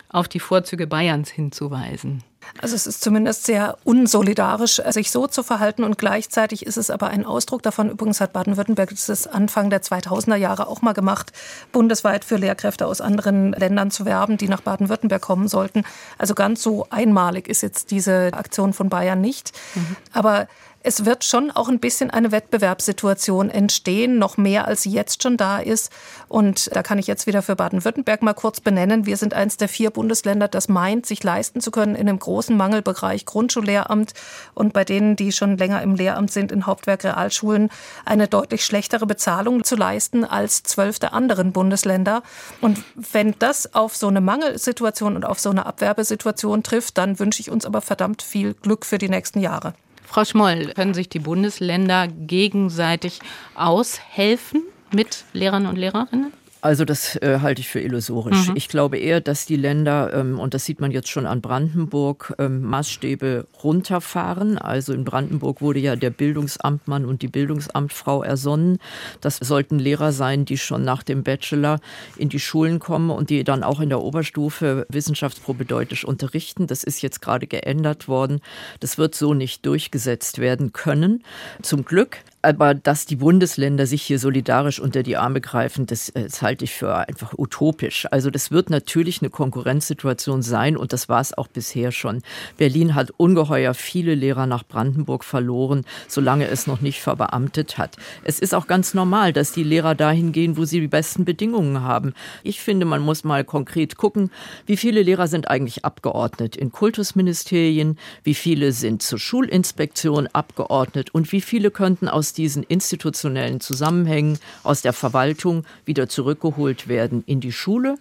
[0.08, 2.22] auf die Vorzüge Bayerns hinzuweisen.
[2.60, 7.08] Also es ist zumindest sehr unsolidarisch, sich so zu verhalten und gleichzeitig ist es aber
[7.08, 7.90] ein Ausdruck davon.
[7.90, 11.32] Übrigens hat Baden-Württemberg das Anfang der 2000er Jahre auch mal gemacht,
[11.72, 15.84] bundesweit für Lehrkräfte aus anderen Ländern zu werben, die nach Baden-Württemberg kommen sollten.
[16.18, 19.52] Also ganz so einmalig ist jetzt diese Aktion von Bayern nicht.
[19.74, 19.96] Mhm.
[20.12, 20.48] Aber
[20.82, 25.58] es wird schon auch ein bisschen eine Wettbewerbssituation entstehen, noch mehr als jetzt schon da
[25.58, 25.92] ist.
[26.28, 29.04] Und da kann ich jetzt wieder für Baden-Württemberg mal kurz benennen.
[29.04, 32.56] Wir sind eines der vier Bundesländer, das meint, sich leisten zu können in einem großen
[32.56, 34.14] Mangelbereich Grundschullehramt
[34.54, 37.68] und bei denen, die schon länger im Lehramt sind, in Hauptwerk Realschulen,
[38.06, 42.22] eine deutlich schlechtere Bezahlung zu leisten als zwölf der anderen Bundesländer.
[42.62, 47.40] Und wenn das auf so eine Mangelsituation und auf so eine Abwerbesituation trifft, dann wünsche
[47.40, 49.74] ich uns aber verdammt viel Glück für die nächsten Jahre.
[50.10, 53.20] Frau Schmoll, können sich die Bundesländer gegenseitig
[53.54, 56.32] aushelfen mit Lehrern und Lehrerinnen?
[56.62, 58.48] Also das äh, halte ich für illusorisch.
[58.48, 58.56] Mhm.
[58.56, 62.34] Ich glaube eher, dass die Länder, ähm, und das sieht man jetzt schon an Brandenburg,
[62.38, 64.58] ähm, Maßstäbe runterfahren.
[64.58, 68.78] Also in Brandenburg wurde ja der Bildungsamtmann und die Bildungsamtfrau ersonnen.
[69.20, 71.80] Das sollten Lehrer sein, die schon nach dem Bachelor
[72.16, 76.66] in die Schulen kommen und die dann auch in der Oberstufe wissenschaftsprobedeutisch unterrichten.
[76.66, 78.40] Das ist jetzt gerade geändert worden.
[78.80, 81.24] Das wird so nicht durchgesetzt werden können.
[81.62, 82.18] Zum Glück.
[82.42, 86.72] Aber dass die Bundesländer sich hier solidarisch unter die Arme greifen, das, das halte ich
[86.72, 88.06] für einfach utopisch.
[88.10, 92.22] Also das wird natürlich eine Konkurrenzsituation sein und das war es auch bisher schon.
[92.56, 97.96] Berlin hat ungeheuer viele Lehrer nach Brandenburg verloren, solange es noch nicht verbeamtet hat.
[98.24, 101.82] Es ist auch ganz normal, dass die Lehrer dahin gehen, wo sie die besten Bedingungen
[101.82, 102.14] haben.
[102.42, 104.30] Ich finde, man muss mal konkret gucken,
[104.64, 111.32] wie viele Lehrer sind eigentlich abgeordnet in Kultusministerien, wie viele sind zur Schulinspektion abgeordnet und
[111.32, 117.40] wie viele könnten aus aus diesen institutionellen Zusammenhängen, aus der Verwaltung wieder zurückgeholt werden in
[117.40, 117.96] die Schule.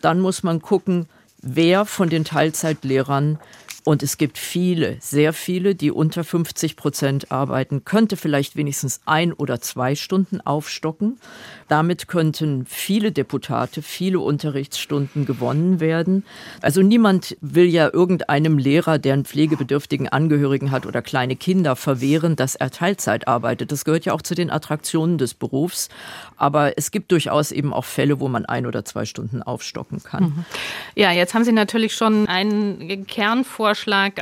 [0.00, 1.06] Dann muss man gucken,
[1.42, 3.38] wer von den Teilzeitlehrern
[3.84, 9.34] und es gibt viele, sehr viele, die unter 50 Prozent arbeiten, könnte vielleicht wenigstens ein
[9.34, 11.18] oder zwei Stunden aufstocken.
[11.68, 16.24] Damit könnten viele Deputate, viele Unterrichtsstunden gewonnen werden.
[16.62, 22.36] Also niemand will ja irgendeinem Lehrer, der einen pflegebedürftigen Angehörigen hat oder kleine Kinder verwehren,
[22.36, 23.70] dass er Teilzeit arbeitet.
[23.70, 25.90] Das gehört ja auch zu den Attraktionen des Berufs.
[26.38, 30.24] Aber es gibt durchaus eben auch Fälle, wo man ein oder zwei Stunden aufstocken kann.
[30.24, 30.44] Mhm.
[30.94, 33.73] Ja, jetzt haben Sie natürlich schon einen Kernvorschlag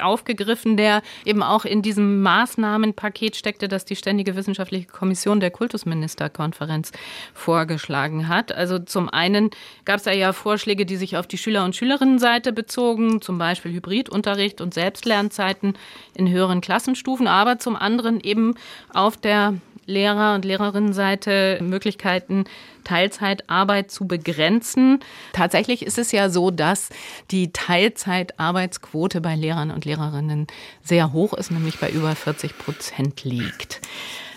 [0.03, 6.93] aufgegriffen, der eben auch in diesem Maßnahmenpaket steckte, das die Ständige Wissenschaftliche Kommission der Kultusministerkonferenz
[7.35, 8.53] vorgeschlagen hat.
[8.53, 9.51] Also zum einen
[9.85, 13.73] gab es da ja Vorschläge, die sich auf die Schüler- und Schülerinnenseite bezogen, zum Beispiel
[13.73, 15.75] Hybridunterricht und Selbstlernzeiten
[16.15, 18.55] in höheren Klassenstufen, aber zum anderen eben
[18.93, 19.55] auf der
[19.87, 22.45] Lehrer- und Lehrerinnenseite Möglichkeiten,
[22.85, 25.01] Teilzeitarbeit zu begrenzen.
[25.33, 26.89] Tatsächlich ist es ja so, dass
[27.31, 30.47] die Teilzeitarbeitsquote bei Lehrern und Lehrerinnen
[30.83, 33.81] sehr hoch ist, nämlich bei über 40 Prozent liegt.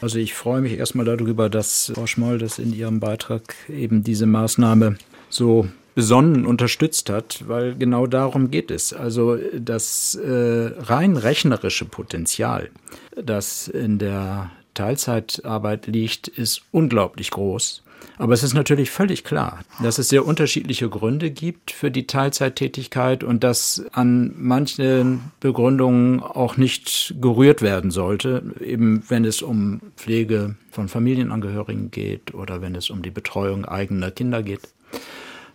[0.01, 4.25] Also ich freue mich erstmal darüber, dass Frau Schmoll das in ihrem Beitrag eben diese
[4.25, 4.97] Maßnahme
[5.29, 8.93] so besonnen unterstützt hat, weil genau darum geht es.
[8.93, 12.69] Also das äh, rein rechnerische Potenzial,
[13.15, 17.81] das in der Teilzeitarbeit liegt, ist unglaublich groß.
[18.17, 23.23] Aber es ist natürlich völlig klar, dass es sehr unterschiedliche Gründe gibt für die Teilzeittätigkeit
[23.23, 30.55] und dass an manchen Begründungen auch nicht gerührt werden sollte, eben wenn es um Pflege
[30.71, 34.61] von Familienangehörigen geht oder wenn es um die Betreuung eigener Kinder geht.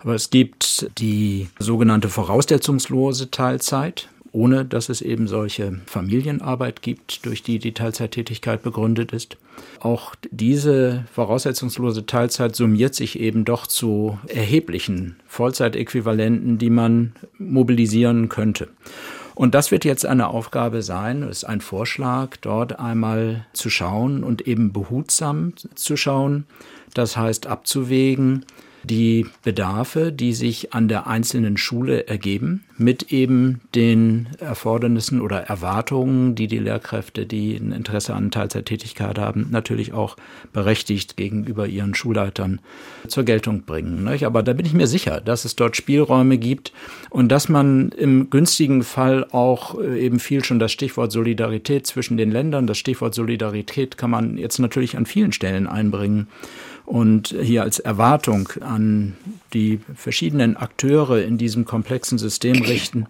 [0.01, 7.43] Aber es gibt die sogenannte voraussetzungslose Teilzeit, ohne dass es eben solche Familienarbeit gibt, durch
[7.43, 9.37] die die Teilzeittätigkeit begründet ist.
[9.81, 18.69] Auch diese voraussetzungslose Teilzeit summiert sich eben doch zu erheblichen Vollzeitäquivalenten, die man mobilisieren könnte.
[19.35, 24.47] Und das wird jetzt eine Aufgabe sein, ist ein Vorschlag, dort einmal zu schauen und
[24.47, 26.45] eben behutsam zu schauen.
[26.93, 28.45] Das heißt abzuwägen,
[28.83, 36.35] die Bedarfe, die sich an der einzelnen Schule ergeben, mit eben den Erfordernissen oder Erwartungen,
[36.35, 40.17] die die Lehrkräfte, die ein Interesse an Teilzeittätigkeit haben, natürlich auch
[40.53, 42.61] berechtigt gegenüber ihren Schulleitern
[43.07, 44.09] zur Geltung bringen.
[44.25, 46.73] Aber da bin ich mir sicher, dass es dort Spielräume gibt
[47.11, 52.17] und dass man im günstigen Fall auch äh, eben viel schon das Stichwort Solidarität zwischen
[52.17, 56.29] den Ländern, das Stichwort Solidarität kann man jetzt natürlich an vielen Stellen einbringen
[56.91, 59.17] und hier als Erwartung an
[59.55, 63.07] die verschiedenen Akteure in diesem komplexen System richten.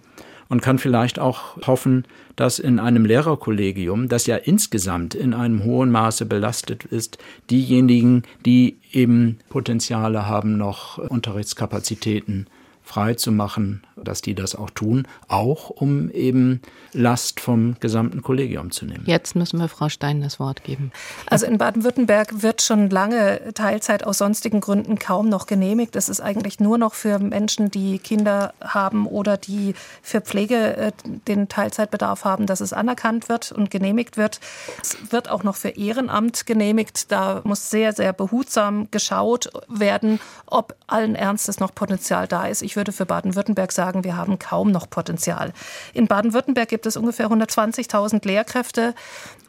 [0.51, 5.91] Und kann vielleicht auch hoffen, dass in einem Lehrerkollegium, das ja insgesamt in einem hohen
[5.93, 7.19] Maße belastet ist,
[7.51, 12.49] diejenigen, die eben Potenziale haben, noch Unterrichtskapazitäten
[12.83, 16.61] frei zu machen, dass die das auch tun, auch um eben
[16.93, 19.05] Last vom gesamten Kollegium zu nehmen.
[19.07, 20.91] Jetzt müssen wir Frau Stein das Wort geben.
[21.27, 25.95] Also in Baden-Württemberg wird schon lange Teilzeit aus sonstigen Gründen kaum noch genehmigt.
[25.95, 30.93] Das ist eigentlich nur noch für Menschen, die Kinder haben oder die für Pflege äh,
[31.29, 34.41] den Teilzeitbedarf haben, dass es anerkannt wird und genehmigt wird.
[34.83, 37.13] Es wird auch noch für Ehrenamt genehmigt.
[37.13, 42.63] Da muss sehr, sehr behutsam geschaut werden, ob allen Ernstes noch Potenzial da ist.
[42.63, 45.53] Ich würde für Baden-Württemberg sagen, wir haben kaum noch Potenzial.
[45.93, 48.95] In Baden-Württemberg gibt es ungefähr 120.000 Lehrkräfte.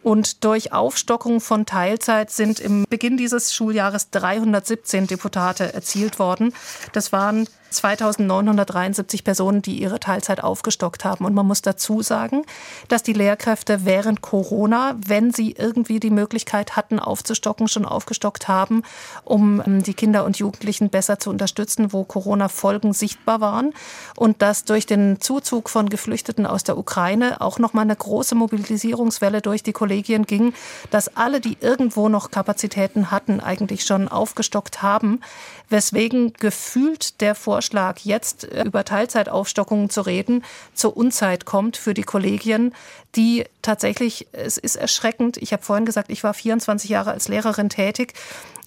[0.03, 6.53] Und durch Aufstockung von Teilzeit sind im Beginn dieses Schuljahres 317 Deputate erzielt worden.
[6.93, 11.25] Das waren 2973 Personen, die ihre Teilzeit aufgestockt haben.
[11.25, 12.43] Und man muss dazu sagen,
[12.89, 18.83] dass die Lehrkräfte während Corona, wenn sie irgendwie die Möglichkeit hatten, aufzustocken, schon aufgestockt haben,
[19.23, 23.73] um ähm, die Kinder und Jugendlichen besser zu unterstützen, wo Corona-Folgen sichtbar waren.
[24.17, 29.41] Und dass durch den Zuzug von Geflüchteten aus der Ukraine auch nochmal eine große Mobilisierungswelle
[29.41, 30.53] durch die Kollegien ging,
[30.89, 35.21] dass alle, die irgendwo noch Kapazitäten hatten, eigentlich schon aufgestockt haben,
[35.69, 40.43] weswegen gefühlt der Vorschlag Vorschlag, jetzt äh, über Teilzeitaufstockungen zu reden,
[40.73, 42.73] zur Unzeit kommt für die Kollegien,
[43.15, 45.37] die tatsächlich, es ist erschreckend.
[45.37, 48.13] Ich habe vorhin gesagt, ich war 24 Jahre als Lehrerin tätig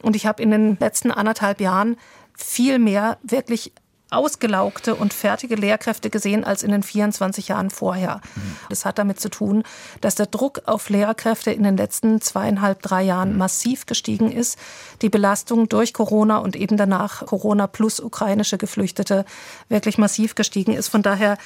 [0.03, 1.97] und ich habe in den letzten anderthalb Jahren
[2.37, 3.73] viel mehr wirklich
[4.15, 8.21] ausgelaugte und fertige Lehrkräfte gesehen als in den 24 Jahren vorher.
[8.69, 9.63] Das hat damit zu tun,
[10.01, 14.59] dass der Druck auf Lehrkräfte in den letzten zweieinhalb, drei Jahren massiv gestiegen ist.
[15.03, 19.25] Die Belastung durch Corona und eben danach Corona plus ukrainische Geflüchtete
[19.69, 20.89] wirklich massiv gestiegen ist.
[20.89, 21.37] Von daher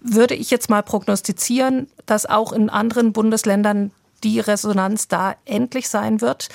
[0.00, 3.90] würde ich jetzt mal prognostizieren, dass auch in anderen Bundesländern
[4.24, 6.48] die Resonanz da endlich sein wird.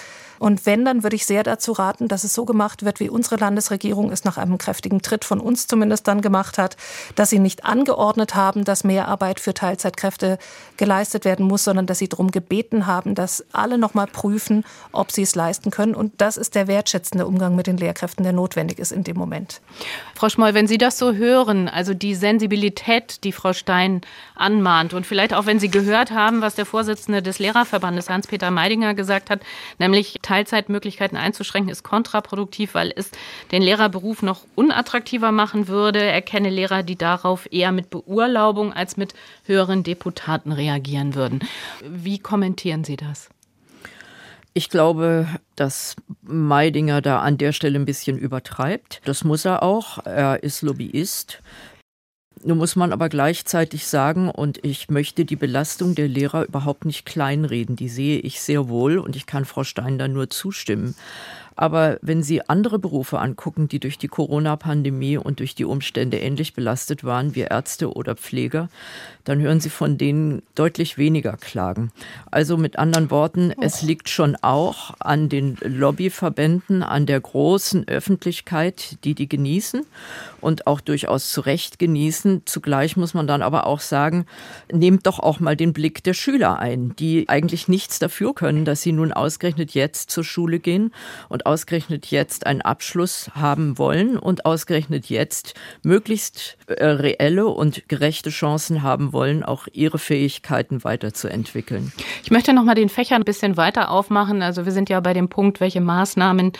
[0.44, 3.38] Und wenn, dann würde ich sehr dazu raten, dass es so gemacht wird, wie unsere
[3.38, 6.76] Landesregierung es nach einem kräftigen Tritt von uns zumindest dann gemacht hat,
[7.16, 10.38] dass sie nicht angeordnet haben, dass mehr Arbeit für Teilzeitkräfte
[10.76, 15.22] geleistet werden muss, sondern dass sie darum gebeten haben, dass alle nochmal prüfen, ob sie
[15.22, 15.96] es leisten können.
[15.96, 19.62] Und das ist der wertschätzende Umgang mit den Lehrkräften, der notwendig ist in dem Moment.
[20.14, 24.02] Frau Schmoll, wenn Sie das so hören, also die Sensibilität, die Frau Stein
[24.36, 28.94] anmahnt und vielleicht auch, wenn Sie gehört haben, was der Vorsitzende des Lehrerverbandes Hans-Peter Meidinger
[28.94, 29.40] gesagt hat,
[29.80, 33.12] nämlich Teilzeitmöglichkeiten einzuschränken, ist kontraproduktiv, weil es
[33.52, 36.04] den Lehrerberuf noch unattraktiver machen würde.
[36.04, 39.14] Er kenne Lehrer, die darauf eher mit Beurlaubung als mit
[39.46, 41.42] höheren Deputaten reagieren würden.
[41.88, 43.30] Wie kommentieren Sie das?
[44.56, 49.02] Ich glaube, dass Meidinger da an der Stelle ein bisschen übertreibt.
[49.06, 50.04] Das muss er auch.
[50.04, 51.44] Er ist Lobbyist.
[52.46, 57.06] Nun muss man aber gleichzeitig sagen, und ich möchte die Belastung der Lehrer überhaupt nicht
[57.06, 60.94] kleinreden, die sehe ich sehr wohl und ich kann Frau Stein da nur zustimmen.
[61.56, 66.54] Aber wenn Sie andere Berufe angucken, die durch die Corona-Pandemie und durch die Umstände ähnlich
[66.54, 68.70] belastet waren wie Ärzte oder Pfleger,
[69.24, 71.92] dann hören Sie von denen deutlich weniger Klagen.
[72.30, 78.98] Also mit anderen Worten, es liegt schon auch an den Lobbyverbänden, an der großen Öffentlichkeit,
[79.04, 79.86] die die genießen
[80.42, 82.42] und auch durchaus zu Recht genießen.
[82.46, 84.26] Zugleich muss man dann aber auch sagen,
[84.72, 88.82] nehmt doch auch mal den Blick der Schüler ein, die eigentlich nichts dafür können, dass
[88.82, 90.94] sie nun ausgerechnet jetzt zur Schule gehen
[91.30, 98.30] und ausgerechnet jetzt einen Abschluss haben wollen und ausgerechnet jetzt möglichst äh, reelle und gerechte
[98.30, 101.92] Chancen haben wollen, auch ihre Fähigkeiten weiterzuentwickeln.
[102.24, 104.42] Ich möchte noch mal den Fächer ein bisschen weiter aufmachen.
[104.42, 106.52] Also wir sind ja bei dem Punkt, welche Maßnahmen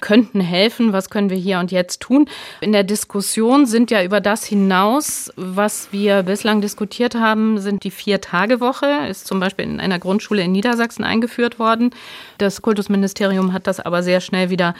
[0.00, 2.28] könnten helfen, was können wir hier und jetzt tun.
[2.60, 7.90] In der Diskussion sind ja über das hinaus, was wir bislang diskutiert haben, sind die
[7.90, 11.90] Vier-Tage-Woche, ist zum Beispiel in einer Grundschule in Niedersachsen eingeführt worden.
[12.38, 14.74] Das Kultusministerium hat das aber sehr schnell wieder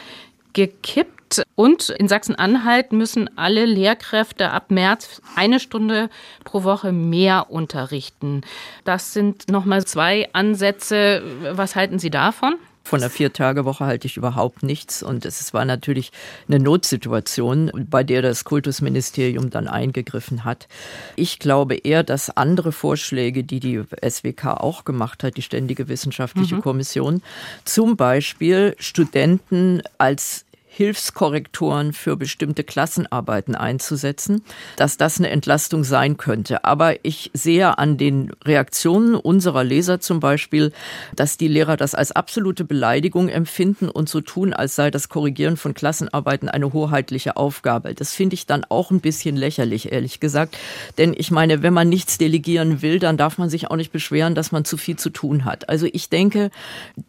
[0.53, 1.18] gekippt.
[1.55, 6.11] Und in Sachsen-Anhalt müssen alle Lehrkräfte ab März eine Stunde
[6.45, 8.43] pro Woche mehr unterrichten.
[8.85, 11.23] Das sind nochmal zwei Ansätze.
[11.53, 12.57] Was halten Sie davon?
[12.89, 15.03] Von der Vier-Tage-Woche halte ich überhaupt nichts.
[15.03, 16.11] Und es war natürlich
[16.49, 20.69] eine Notsituation, bei der das Kultusministerium dann eingegriffen hat.
[21.15, 26.55] Ich glaube eher, dass andere Vorschläge, die die SWK auch gemacht hat, die Ständige Wissenschaftliche
[26.55, 26.63] mhm.
[26.63, 27.23] Kommission,
[27.67, 34.43] zum Beispiel Studenten als Hilfskorrektoren für bestimmte Klassenarbeiten einzusetzen,
[34.77, 36.65] dass das eine Entlastung sein könnte.
[36.65, 40.73] Aber ich sehe an den Reaktionen unserer Leser zum Beispiel,
[41.17, 45.57] dass die Lehrer das als absolute Beleidigung empfinden und so tun, als sei das Korrigieren
[45.57, 47.95] von Klassenarbeiten eine hoheitliche Aufgabe.
[47.95, 50.57] Das finde ich dann auch ein bisschen lächerlich, ehrlich gesagt.
[50.99, 54.35] Denn ich meine, wenn man nichts delegieren will, dann darf man sich auch nicht beschweren,
[54.35, 55.69] dass man zu viel zu tun hat.
[55.69, 56.51] Also ich denke,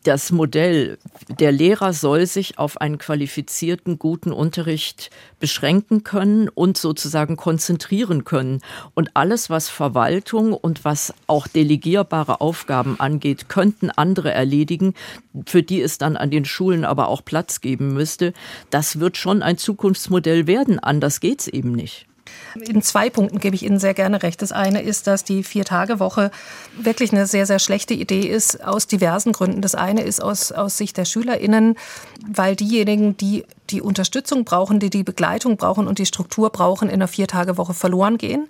[0.03, 0.97] das Modell,
[1.39, 5.09] der Lehrer soll sich auf einen qualifizierten qualifizierten, guten Unterricht
[5.39, 8.61] beschränken können und sozusagen konzentrieren können.
[8.93, 14.93] Und alles, was Verwaltung und was auch delegierbare Aufgaben angeht, könnten andere erledigen,
[15.47, 18.33] für die es dann an den Schulen aber auch Platz geben müsste.
[18.69, 20.77] Das wird schon ein Zukunftsmodell werden.
[20.77, 22.05] Anders geht es eben nicht.
[22.55, 24.41] In zwei Punkten gebe ich Ihnen sehr gerne recht.
[24.41, 26.31] Das eine ist, dass die Vier-Tage-Woche
[26.77, 29.61] wirklich eine sehr, sehr schlechte Idee ist, aus diversen Gründen.
[29.61, 31.75] Das eine ist aus, aus Sicht der SchülerInnen,
[32.27, 36.95] weil diejenigen, die die Unterstützung brauchen, die die Begleitung brauchen und die Struktur brauchen, in
[36.95, 38.47] einer Vier-Tage-Woche verloren gehen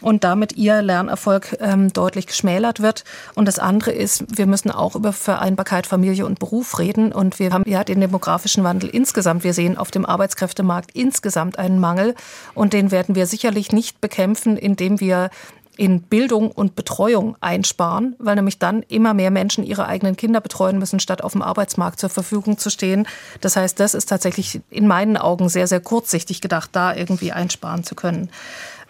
[0.00, 3.04] und damit ihr Lernerfolg ähm, deutlich geschmälert wird.
[3.34, 7.12] Und das andere ist, wir müssen auch über Vereinbarkeit Familie und Beruf reden.
[7.12, 9.44] Und wir haben ja den demografischen Wandel insgesamt.
[9.44, 12.14] Wir sehen auf dem Arbeitskräftemarkt insgesamt einen Mangel.
[12.54, 15.30] Und den werden wir sicherlich nicht bekämpfen, indem wir
[15.76, 20.78] in Bildung und Betreuung einsparen, weil nämlich dann immer mehr Menschen ihre eigenen Kinder betreuen
[20.78, 23.06] müssen, statt auf dem Arbeitsmarkt zur Verfügung zu stehen.
[23.40, 27.84] Das heißt, das ist tatsächlich in meinen Augen sehr, sehr kurzsichtig gedacht, da irgendwie einsparen
[27.84, 28.28] zu können.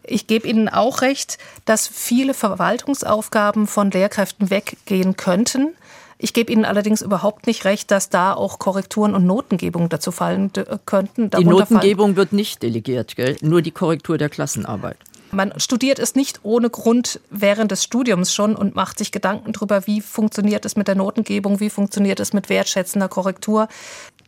[0.04, 5.74] Ich gebe Ihnen auch recht, dass viele Verwaltungsaufgaben von Lehrkräften weggehen könnten.
[6.18, 10.52] Ich gebe Ihnen allerdings überhaupt nicht recht, dass da auch Korrekturen und Notengebung dazu fallen
[10.86, 11.30] könnten.
[11.30, 13.36] Die Notengebung wird nicht delegiert, gell?
[13.40, 14.96] nur die Korrektur der Klassenarbeit.
[15.34, 19.86] Man studiert es nicht ohne Grund während des Studiums schon und macht sich Gedanken darüber,
[19.86, 23.68] wie funktioniert es mit der Notengebung, wie funktioniert es mit wertschätzender Korrektur.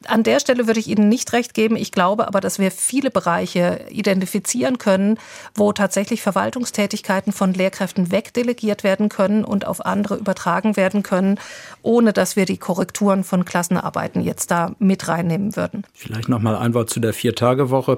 [0.08, 1.76] An der Stelle würde ich Ihnen nicht recht geben.
[1.76, 5.18] Ich glaube aber, dass wir viele Bereiche identifizieren können,
[5.54, 11.38] wo tatsächlich Verwaltungstätigkeiten von Lehrkräften wegdelegiert werden können und auf andere übertragen werden können,
[11.82, 15.84] ohne dass wir die Korrekturen von Klassenarbeiten jetzt da mit reinnehmen würden.
[15.94, 17.96] Vielleicht noch mal ein Wort zu der Vier-Tage-Woche.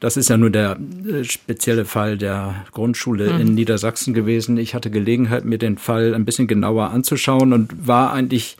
[0.00, 3.40] Das ist ja nur der äh, spezielle Fall der Grundschule mhm.
[3.40, 4.56] in Niedersachsen gewesen.
[4.56, 8.56] Ich hatte Gelegenheit, mir den Fall ein bisschen genauer anzuschauen und war eigentlich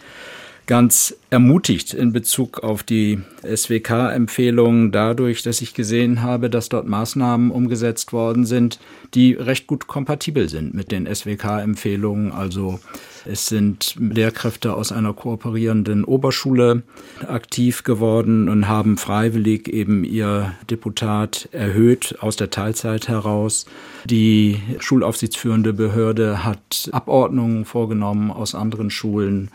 [0.70, 7.50] ganz ermutigt in Bezug auf die SWK-Empfehlungen dadurch, dass ich gesehen habe, dass dort Maßnahmen
[7.50, 8.78] umgesetzt worden sind,
[9.14, 12.30] die recht gut kompatibel sind mit den SWK-Empfehlungen.
[12.30, 12.78] Also
[13.26, 16.84] es sind Lehrkräfte aus einer kooperierenden Oberschule
[17.26, 23.66] aktiv geworden und haben freiwillig eben ihr Deputat erhöht aus der Teilzeit heraus.
[24.04, 29.50] Die schulaufsichtsführende Behörde hat Abordnungen vorgenommen aus anderen Schulen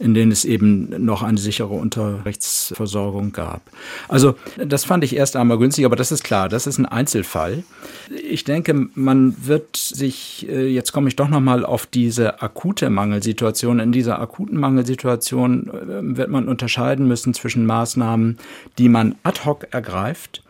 [0.00, 3.60] in denen es eben noch eine sichere Unterrichtsversorgung gab.
[4.08, 7.62] Also das fand ich erst einmal günstig, aber das ist klar, das ist ein Einzelfall.
[8.10, 13.78] Ich denke, man wird sich, äh, jetzt komme ich doch nochmal auf diese akute Mangelsituation,
[13.78, 18.38] in dieser akuten Mangelsituation äh, wird man unterscheiden müssen zwischen Maßnahmen,
[18.78, 20.42] die man ad hoc ergreift,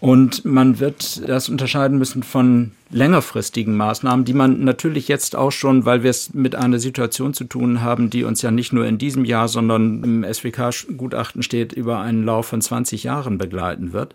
[0.00, 5.84] und man wird das unterscheiden müssen von längerfristigen Maßnahmen, die man natürlich jetzt auch schon,
[5.84, 8.98] weil wir es mit einer Situation zu tun haben, die uns ja nicht nur in
[8.98, 14.14] diesem Jahr, sondern im SWK-Gutachten steht, über einen Lauf von 20 Jahren begleiten wird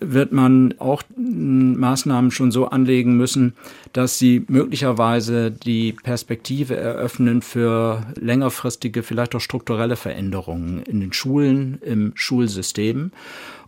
[0.00, 3.54] wird man auch Maßnahmen schon so anlegen müssen,
[3.92, 11.78] dass sie möglicherweise die Perspektive eröffnen für längerfristige, vielleicht auch strukturelle Veränderungen in den Schulen,
[11.82, 13.12] im Schulsystem.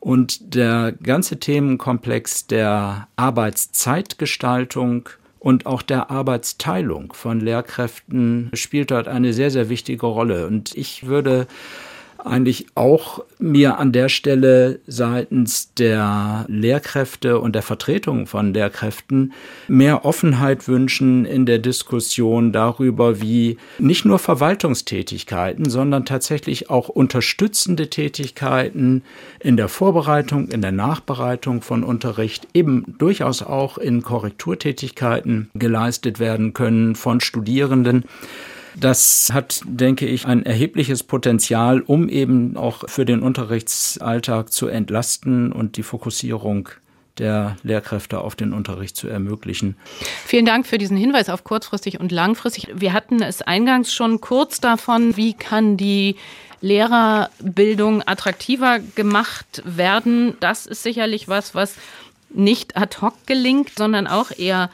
[0.01, 9.33] Und der ganze Themenkomplex der Arbeitszeitgestaltung und auch der Arbeitsteilung von Lehrkräften spielt dort eine
[9.33, 10.47] sehr, sehr wichtige Rolle.
[10.47, 11.47] Und ich würde
[12.27, 19.33] eigentlich auch mir an der Stelle seitens der Lehrkräfte und der Vertretung von Lehrkräften
[19.69, 27.91] mehr Offenheit wünschen in der Diskussion darüber, wie nicht nur Verwaltungstätigkeiten, sondern tatsächlich auch unterstützende
[27.91, 29.03] Tätigkeiten
[29.41, 36.53] in der Vorbereitung, in der Nachbereitung von Unterricht, eben durchaus auch in Korrekturtätigkeiten geleistet werden
[36.53, 38.05] können von Studierenden.
[38.75, 45.53] Das hat, denke ich, ein erhebliches Potenzial, um eben auch für den Unterrichtsalltag zu entlasten
[45.53, 46.69] und die Fokussierung
[47.19, 49.77] der Lehrkräfte auf den Unterricht zu ermöglichen.
[50.25, 52.69] Vielen Dank für diesen Hinweis auf kurzfristig und langfristig.
[52.75, 56.17] Wir hatten es eingangs schon kurz davon, wie kann die
[56.63, 60.37] Lehrerbildung attraktiver gemacht werden.
[60.41, 61.75] Das ist sicherlich was, was
[62.31, 64.71] nicht ad hoc gelingt, sondern auch eher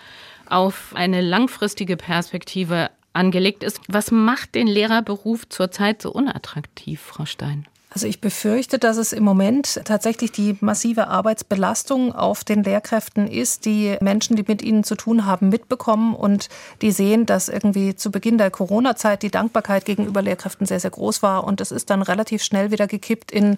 [0.47, 3.81] auf eine langfristige Perspektive angelegt ist.
[3.89, 7.67] Was macht den Lehrerberuf zurzeit so unattraktiv, Frau Stein?
[7.91, 13.65] Also ich befürchte, dass es im Moment tatsächlich die massive Arbeitsbelastung auf den Lehrkräften ist,
[13.65, 16.49] die Menschen, die mit ihnen zu tun haben, mitbekommen und
[16.83, 21.23] die sehen, dass irgendwie zu Beginn der Corona-Zeit die Dankbarkeit gegenüber Lehrkräften sehr, sehr groß
[21.23, 23.57] war und es ist dann relativ schnell wieder gekippt in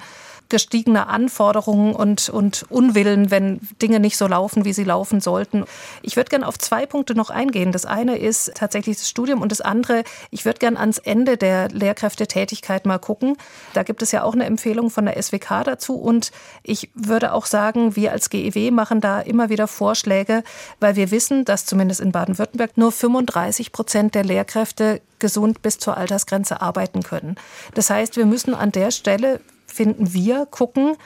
[0.50, 5.64] gestiegene Anforderungen und, und Unwillen, wenn Dinge nicht so laufen, wie sie laufen sollten.
[6.02, 7.72] Ich würde gerne auf zwei Punkte noch eingehen.
[7.72, 11.68] Das eine ist tatsächlich das Studium und das andere, ich würde gerne ans Ende der
[11.68, 13.36] Lehrkräftetätigkeit mal gucken.
[13.72, 16.32] Da gibt es ja auch eine Empfehlung von der SWK dazu und
[16.62, 20.42] ich würde auch sagen, wir als GEW machen da immer wieder Vorschläge,
[20.80, 25.96] weil wir wissen, dass zumindest in Baden-Württemberg nur 35 Prozent der Lehrkräfte gesund bis zur
[25.96, 27.36] Altersgrenze arbeiten können.
[27.74, 30.96] Das heißt, wir müssen an der Stelle finden wir, gucken,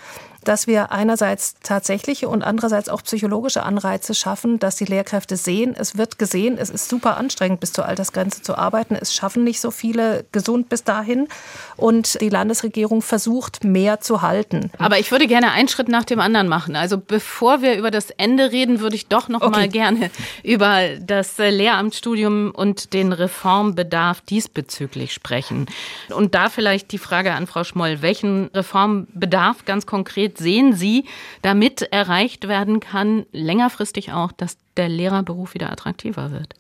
[0.45, 5.97] dass wir einerseits tatsächliche und andererseits auch psychologische Anreize schaffen, dass die Lehrkräfte sehen, es
[5.97, 8.95] wird gesehen, es ist super anstrengend, bis zur Altersgrenze zu arbeiten.
[8.95, 11.29] Es schaffen nicht so viele gesund bis dahin.
[11.77, 14.71] Und die Landesregierung versucht, mehr zu halten.
[14.79, 16.77] Aber ich würde gerne einen Schritt nach dem anderen machen.
[16.77, 19.51] Also bevor wir über das Ende reden, würde ich doch noch okay.
[19.51, 20.11] mal gerne
[20.43, 25.67] über das Lehramtsstudium und den Reformbedarf diesbezüglich sprechen.
[26.15, 31.05] Und da vielleicht die Frage an Frau Schmoll, welchen Reformbedarf ganz konkret sehen Sie,
[31.43, 36.55] damit erreicht werden kann, längerfristig auch, dass der Lehrerberuf wieder attraktiver wird?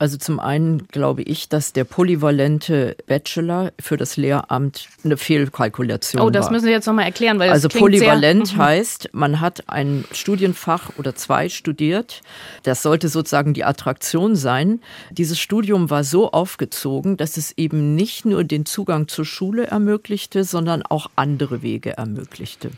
[0.00, 6.26] Also zum einen glaube ich, dass der polyvalente Bachelor für das Lehramt eine Fehlkalkulation war.
[6.26, 6.52] Oh, das war.
[6.52, 8.62] müssen Sie jetzt nochmal erklären, weil Also polyvalent sehr, mhm.
[8.62, 12.20] heißt, man hat ein Studienfach oder zwei studiert.
[12.62, 14.80] Das sollte sozusagen die Attraktion sein.
[15.10, 20.44] Dieses Studium war so aufgezogen, dass es eben nicht nur den Zugang zur Schule ermöglichte,
[20.44, 22.70] sondern auch andere Wege ermöglichte.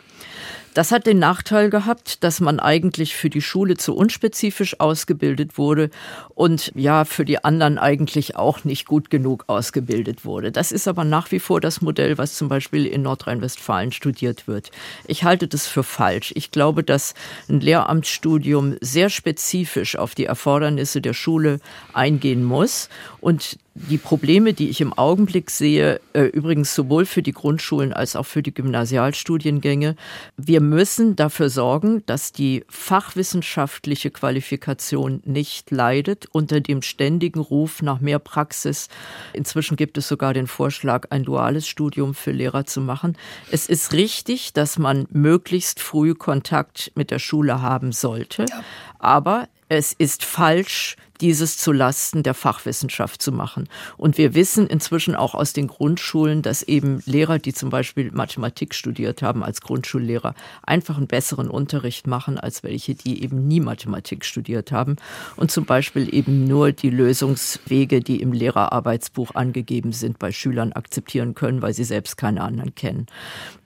[0.75, 5.91] Das hat den Nachteil gehabt, dass man eigentlich für die Schule zu unspezifisch ausgebildet wurde
[6.35, 10.53] und ja, für die anderen eigentlich auch nicht gut genug ausgebildet wurde.
[10.53, 14.71] Das ist aber nach wie vor das Modell, was zum Beispiel in Nordrhein-Westfalen studiert wird.
[15.07, 16.33] Ich halte das für falsch.
[16.37, 17.15] Ich glaube, dass
[17.49, 21.59] ein Lehramtsstudium sehr spezifisch auf die Erfordernisse der Schule
[21.93, 22.89] eingehen muss
[23.21, 28.17] und die Probleme, die ich im Augenblick sehe, äh, übrigens sowohl für die Grundschulen als
[28.17, 29.97] auch für die Gymnasialstudiengänge,
[30.37, 38.01] wir müssen dafür sorgen, dass die fachwissenschaftliche Qualifikation nicht leidet unter dem ständigen Ruf nach
[38.01, 38.89] mehr Praxis.
[39.33, 43.17] Inzwischen gibt es sogar den Vorschlag, ein duales Studium für Lehrer zu machen.
[43.51, 48.63] Es ist richtig, dass man möglichst früh Kontakt mit der Schule haben sollte, ja.
[48.99, 53.69] aber es ist falsch, dieses zu Lasten der Fachwissenschaft zu machen.
[53.97, 58.75] Und wir wissen inzwischen auch aus den Grundschulen, dass eben Lehrer, die zum Beispiel Mathematik
[58.75, 64.25] studiert haben als Grundschullehrer, einfach einen besseren Unterricht machen als welche, die eben nie Mathematik
[64.25, 64.97] studiert haben
[65.37, 71.35] und zum Beispiel eben nur die Lösungswege, die im Lehrerarbeitsbuch angegeben sind, bei Schülern akzeptieren
[71.35, 73.07] können, weil sie selbst keine anderen kennen.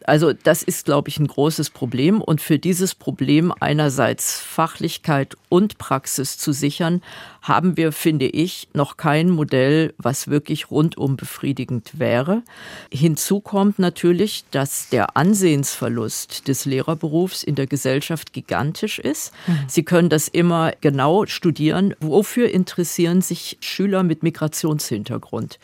[0.07, 2.21] Also das ist, glaube ich, ein großes Problem.
[2.21, 7.03] Und für dieses Problem einerseits Fachlichkeit und Praxis zu sichern,
[7.45, 12.43] haben wir, finde ich, noch kein Modell, was wirklich rundum befriedigend wäre.
[12.91, 19.33] Hinzu kommt natürlich, dass der Ansehensverlust des Lehrerberufs in der Gesellschaft gigantisch ist.
[19.47, 19.59] Mhm.
[19.69, 21.95] Sie können das immer genau studieren.
[22.01, 25.59] Wofür interessieren sich Schüler mit Migrationshintergrund?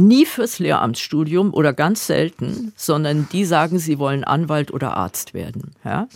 [0.00, 5.72] Nie fürs Lehramtsstudium oder ganz selten, sondern die sagen, sie wollen Anwalt oder Arzt werden.
[5.84, 6.08] Ja?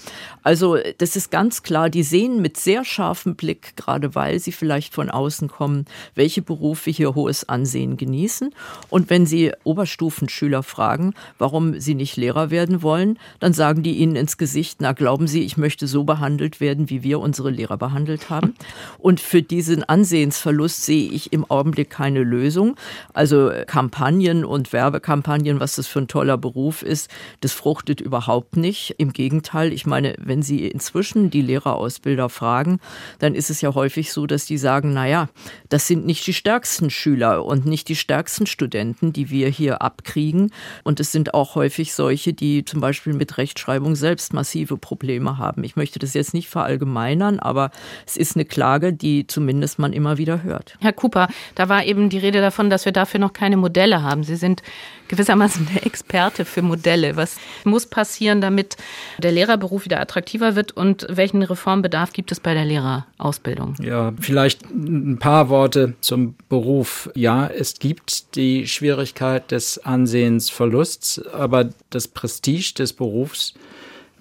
[0.42, 4.94] Also das ist ganz klar, die sehen mit sehr scharfem Blick, gerade weil sie vielleicht
[4.94, 8.54] von außen kommen, welche Berufe hier hohes Ansehen genießen.
[8.90, 14.16] Und wenn sie Oberstufenschüler fragen, warum sie nicht Lehrer werden wollen, dann sagen die ihnen
[14.16, 18.30] ins Gesicht, na glauben Sie, ich möchte so behandelt werden, wie wir unsere Lehrer behandelt
[18.30, 18.54] haben.
[18.98, 22.76] Und für diesen Ansehensverlust sehe ich im Augenblick keine Lösung.
[23.12, 27.10] Also Kampagnen und Werbekampagnen, was das für ein toller Beruf ist,
[27.40, 28.94] das fruchtet überhaupt nicht.
[28.98, 32.78] Im Gegenteil, ich meine, wenn Sie inzwischen die Lehrerausbilder fragen,
[33.18, 35.28] dann ist es ja häufig so, dass die sagen, na ja,
[35.70, 40.52] das sind nicht die stärksten Schüler und nicht die stärksten Studenten, die wir hier abkriegen.
[40.84, 45.64] Und es sind auch häufig solche, die zum Beispiel mit Rechtschreibung selbst massive Probleme haben.
[45.64, 47.72] Ich möchte das jetzt nicht verallgemeinern, aber
[48.06, 50.76] es ist eine Klage, die zumindest man immer wieder hört.
[50.78, 54.24] Herr Cooper, da war eben die Rede davon, dass wir dafür noch keine Modelle haben.
[54.24, 54.62] Sie sind
[55.08, 57.16] gewissermaßen der Experte für Modelle.
[57.16, 58.76] Was muss passieren, damit
[59.18, 63.74] der Lehrerberuf wieder attraktiver wird und welchen Reformbedarf gibt es bei der Lehrerausbildung?
[63.82, 67.10] Ja, vielleicht ein paar Worte zum Beruf.
[67.14, 73.54] Ja, es gibt die Schwierigkeit des Ansehensverlusts, aber das Prestige des Berufs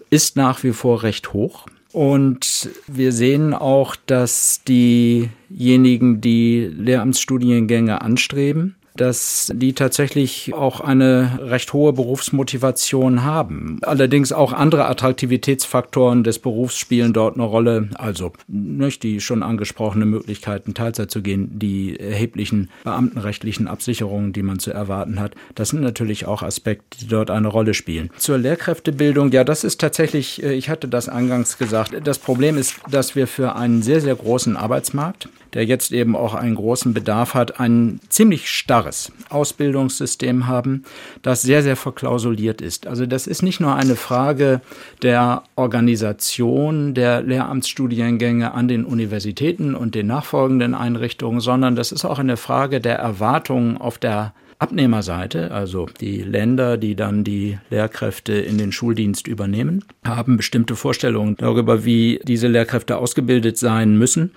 [0.09, 1.65] ist nach wie vor recht hoch.
[1.93, 11.73] Und wir sehen auch, dass diejenigen, die Lehramtsstudiengänge anstreben, dass die tatsächlich auch eine recht
[11.73, 13.79] hohe Berufsmotivation haben.
[13.81, 17.89] Allerdings auch andere Attraktivitätsfaktoren des Berufs spielen dort eine Rolle.
[17.95, 24.59] Also nicht die schon angesprochene Möglichkeiten, Teilzeit zu gehen, die erheblichen beamtenrechtlichen Absicherungen, die man
[24.59, 25.33] zu erwarten hat.
[25.55, 28.09] Das sind natürlich auch Aspekte, die dort eine Rolle spielen.
[28.17, 32.75] Zur Lehrkräftebildung, ja, das ist tatsächlich, äh, ich hatte das eingangs gesagt, das Problem ist,
[32.89, 37.33] dass wir für einen sehr, sehr großen Arbeitsmarkt der jetzt eben auch einen großen Bedarf
[37.33, 40.83] hat, ein ziemlich starres Ausbildungssystem haben,
[41.21, 42.87] das sehr, sehr verklausuliert ist.
[42.87, 44.61] Also das ist nicht nur eine Frage
[45.01, 52.19] der Organisation der Lehramtsstudiengänge an den Universitäten und den nachfolgenden Einrichtungen, sondern das ist auch
[52.19, 54.33] eine Frage der Erwartungen auf der
[54.63, 61.35] Abnehmerseite, also die Länder, die dann die Lehrkräfte in den Schuldienst übernehmen, haben bestimmte Vorstellungen
[61.37, 64.31] darüber, wie diese Lehrkräfte ausgebildet sein müssen.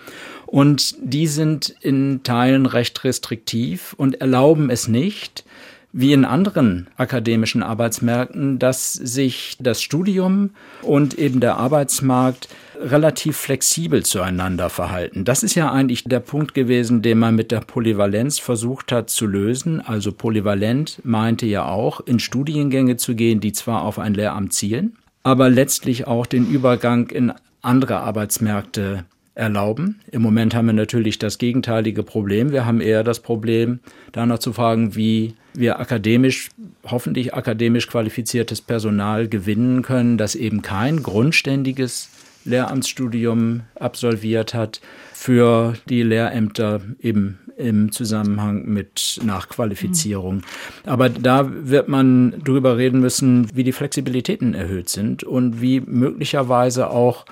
[0.45, 5.45] Und die sind in Teilen recht restriktiv und erlauben es nicht,
[5.99, 10.51] wie in anderen akademischen Arbeitsmärkten, dass sich das Studium
[10.83, 15.25] und eben der Arbeitsmarkt relativ flexibel zueinander verhalten.
[15.25, 19.27] Das ist ja eigentlich der Punkt gewesen, den man mit der Polyvalenz versucht hat zu
[19.27, 19.81] lösen.
[19.81, 24.99] Also polyvalent meinte ja auch, in Studiengänge zu gehen, die zwar auf ein Lehramt zielen,
[25.23, 27.33] aber letztlich auch den Übergang in
[27.63, 29.07] andere Arbeitsmärkte
[29.37, 30.01] erlauben.
[30.11, 32.51] Im Moment haben wir natürlich das gegenteilige Problem.
[32.53, 33.81] Wir haben eher das Problem,
[34.13, 36.49] danach zu fragen, wie wir akademisch,
[36.85, 42.09] hoffentlich akademisch qualifiziertes Personal gewinnen können, das eben kein grundständiges
[42.45, 44.81] Lehramtsstudium absolviert hat,
[45.13, 50.37] für die Lehrämter eben im Zusammenhang mit Nachqualifizierung.
[50.37, 50.43] Mhm.
[50.85, 56.91] Aber da wird man drüber reden müssen, wie die Flexibilitäten erhöht sind und wie möglicherweise
[56.91, 57.25] auch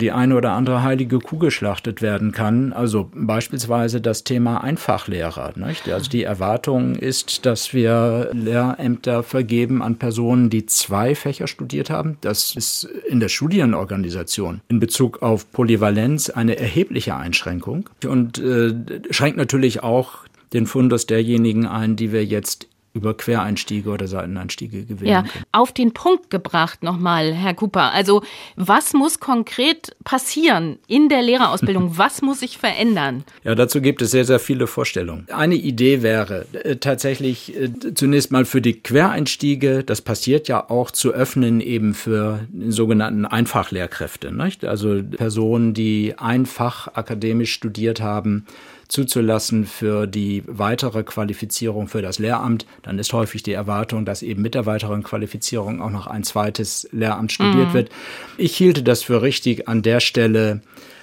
[0.00, 2.72] die eine oder andere heilige Kuh geschlachtet werden kann.
[2.72, 5.52] Also beispielsweise das Thema Einfachlehrer.
[5.56, 5.88] Nicht?
[5.88, 12.18] Also die Erwartung ist, dass wir Lehrämter vergeben an Personen, die zwei Fächer studiert haben.
[12.20, 18.74] Das ist in der Studienorganisation in Bezug auf Polyvalenz eine erhebliche Einschränkung und äh,
[19.10, 25.10] schränkt natürlich auch den Fundus derjenigen ein, die wir jetzt über Quereinstiege oder Seiteneinstiege gewinnen
[25.10, 25.44] ja, können.
[25.50, 27.92] Auf den Punkt gebracht nochmal, Herr Cooper.
[27.92, 28.22] Also
[28.54, 31.98] was muss konkret passieren in der Lehrerausbildung?
[31.98, 33.24] was muss sich verändern?
[33.42, 35.26] Ja, dazu gibt es sehr, sehr viele Vorstellungen.
[35.32, 40.92] Eine Idee wäre äh, tatsächlich äh, zunächst mal für die Quereinstiege, das passiert ja auch
[40.92, 44.32] zu öffnen eben für den sogenannten Einfachlehrkräfte.
[44.32, 44.64] Nicht?
[44.64, 48.46] Also Personen, die einfach akademisch studiert haben,
[48.88, 54.42] zuzulassen für die weitere Qualifizierung für das Lehramt, dann ist häufig die Erwartung, dass eben
[54.42, 57.74] mit der weiteren Qualifizierung auch noch ein zweites Lehramt studiert mhm.
[57.74, 57.90] wird.
[58.36, 60.60] Ich hielte das für richtig, an der Stelle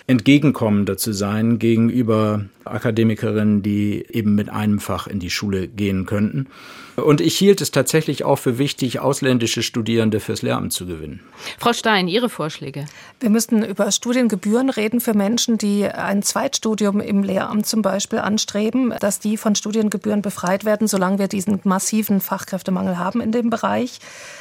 [0.07, 6.47] entgegenkommender zu sein gegenüber Akademikerinnen, die eben mit einem Fach in die Schule gehen könnten.
[6.95, 11.22] Und ich hielt es tatsächlich auch für wichtig, ausländische Studierende fürs Lehramt zu gewinnen.
[11.57, 12.86] Frau Stein, Ihre Vorschläge?
[13.19, 18.93] Wir müssten über Studiengebühren reden für Menschen, die ein Zweitstudium im Lehramt zum Beispiel anstreben,
[18.99, 23.99] dass die von Studiengebühren befreit werden, solange wir diesen massiven Fachkräftemangel haben in dem Bereich.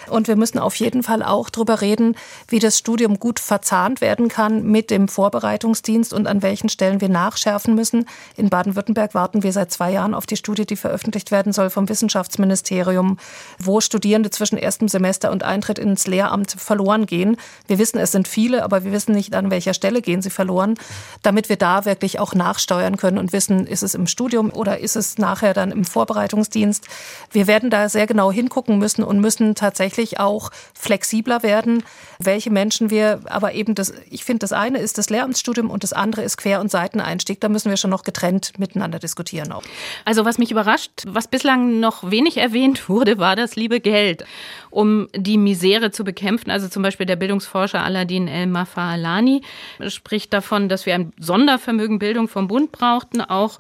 [0.08, 2.16] Und wir müssen auf jeden Fall auch darüber reden,
[2.48, 7.08] wie das Studium gut verzahnt werden kann mit dem Vorbereitungsdienst und an welchen Stellen wir
[7.08, 8.06] nachschärfen müssen.
[8.36, 11.88] In Baden-Württemberg warten wir seit zwei Jahren auf die Studie, die veröffentlicht werden soll vom
[11.88, 13.18] Wissenschaftsministerium,
[13.58, 17.36] wo Studierende zwischen erstem Semester und Eintritt ins Lehramt verloren gehen.
[17.66, 20.74] Wir wissen, es sind viele, aber wir wissen nicht, an welcher Stelle gehen sie verloren,
[21.22, 24.96] damit wir da wirklich auch nachsteuern können und wissen, ist es im Studium oder ist
[24.96, 26.86] es nachher dann im Vorbereitungsdienst.
[27.30, 31.82] Wir werden da sehr genau hingucken müssen und müssen tatsächlich auch flexibler werden,
[32.18, 35.92] welche Menschen wir, aber eben das, ich finde, das eine ist das Lehramtsstudium und das
[35.92, 37.40] andere ist Quer- und Seiteneinstieg.
[37.40, 39.62] Da müssen wir schon noch getrennt miteinander diskutieren auch.
[40.04, 44.24] Also was mich überrascht, was bislang noch wenig erwähnt wurde, war das liebe Geld,
[44.70, 46.50] um die Misere zu bekämpfen.
[46.50, 49.42] Also zum Beispiel der Bildungsforscher Aladin El Mafaalani
[49.88, 53.58] spricht davon, dass wir ein Sondervermögen Bildung vom Bund brauchten, auch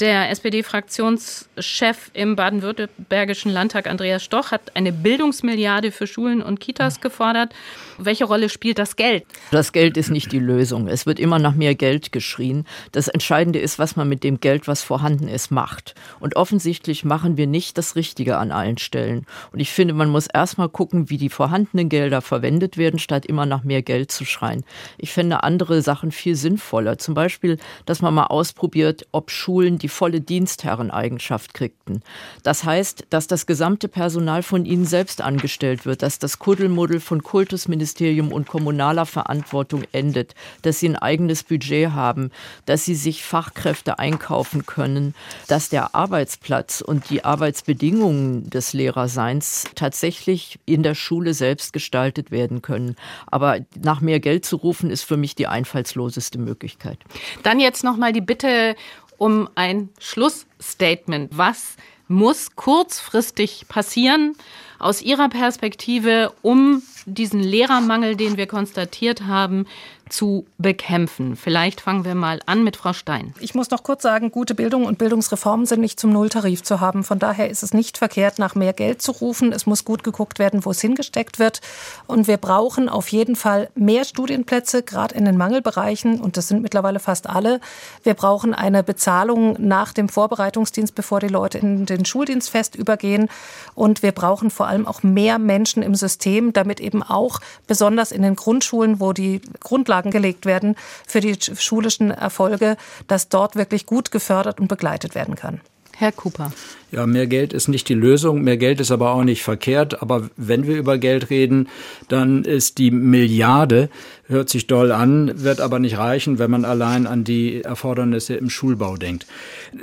[0.00, 7.52] der SPD-Fraktionschef im baden-württembergischen Landtag, Andreas Stoch, hat eine Bildungsmilliarde für Schulen und Kitas gefordert.
[8.00, 9.24] Welche Rolle spielt das Geld?
[9.50, 10.86] Das Geld ist nicht die Lösung.
[10.86, 12.64] Es wird immer nach mehr Geld geschrien.
[12.92, 15.96] Das Entscheidende ist, was man mit dem Geld, was vorhanden ist, macht.
[16.20, 19.26] Und offensichtlich machen wir nicht das Richtige an allen Stellen.
[19.50, 23.46] Und ich finde, man muss erstmal gucken, wie die vorhandenen Gelder verwendet werden, statt immer
[23.46, 24.64] nach mehr Geld zu schreien.
[24.96, 26.98] Ich finde andere Sachen viel sinnvoller.
[26.98, 32.02] Zum Beispiel, dass man mal ausprobiert, ob Schulen die volle Dienstherreneigenschaft kriegten.
[32.44, 37.24] Das heißt, dass das gesamte Personal von ihnen selbst angestellt wird, dass das Kuddelmuddel von
[37.24, 42.30] Kultusministerium Ministerium und kommunaler Verantwortung endet, dass sie ein eigenes Budget haben,
[42.66, 45.14] dass sie sich Fachkräfte einkaufen können,
[45.46, 52.60] dass der Arbeitsplatz und die Arbeitsbedingungen des Lehrerseins tatsächlich in der Schule selbst gestaltet werden
[52.60, 52.94] können.
[53.26, 56.98] Aber nach mehr Geld zu rufen, ist für mich die einfallsloseste Möglichkeit.
[57.42, 58.76] Dann jetzt noch mal die Bitte
[59.16, 61.36] um ein Schlussstatement.
[61.36, 61.76] Was
[62.06, 64.34] muss kurzfristig passieren
[64.78, 69.66] aus Ihrer Perspektive, um diesen Lehrermangel, den wir konstatiert haben,
[70.08, 71.36] zu bekämpfen.
[71.36, 73.34] Vielleicht fangen wir mal an mit Frau Stein.
[73.40, 77.04] Ich muss noch kurz sagen, gute Bildung und Bildungsreformen sind nicht zum Nulltarif zu haben.
[77.04, 79.52] Von daher ist es nicht verkehrt, nach mehr Geld zu rufen.
[79.52, 81.60] Es muss gut geguckt werden, wo es hingesteckt wird.
[82.06, 86.20] Und wir brauchen auf jeden Fall mehr Studienplätze, gerade in den Mangelbereichen.
[86.20, 87.60] Und das sind mittlerweile fast alle.
[88.02, 93.28] Wir brauchen eine Bezahlung nach dem Vorbereitungsdienst, bevor die Leute in den Schuldienst fest übergehen.
[93.74, 98.22] Und wir brauchen vor allem auch mehr Menschen im System, damit eben auch besonders in
[98.22, 100.76] den Grundschulen, wo die Grundlagen Grundlagen gelegt werden
[101.06, 102.76] für die schulischen Erfolge,
[103.06, 105.60] dass dort wirklich gut gefördert und begleitet werden kann.
[105.96, 106.52] Herr Cooper.
[106.90, 110.00] Ja, mehr Geld ist nicht die Lösung, mehr Geld ist aber auch nicht verkehrt.
[110.00, 111.68] Aber wenn wir über Geld reden,
[112.08, 113.90] dann ist die Milliarde,
[114.26, 118.48] hört sich doll an, wird aber nicht reichen, wenn man allein an die Erfordernisse im
[118.48, 119.26] Schulbau denkt.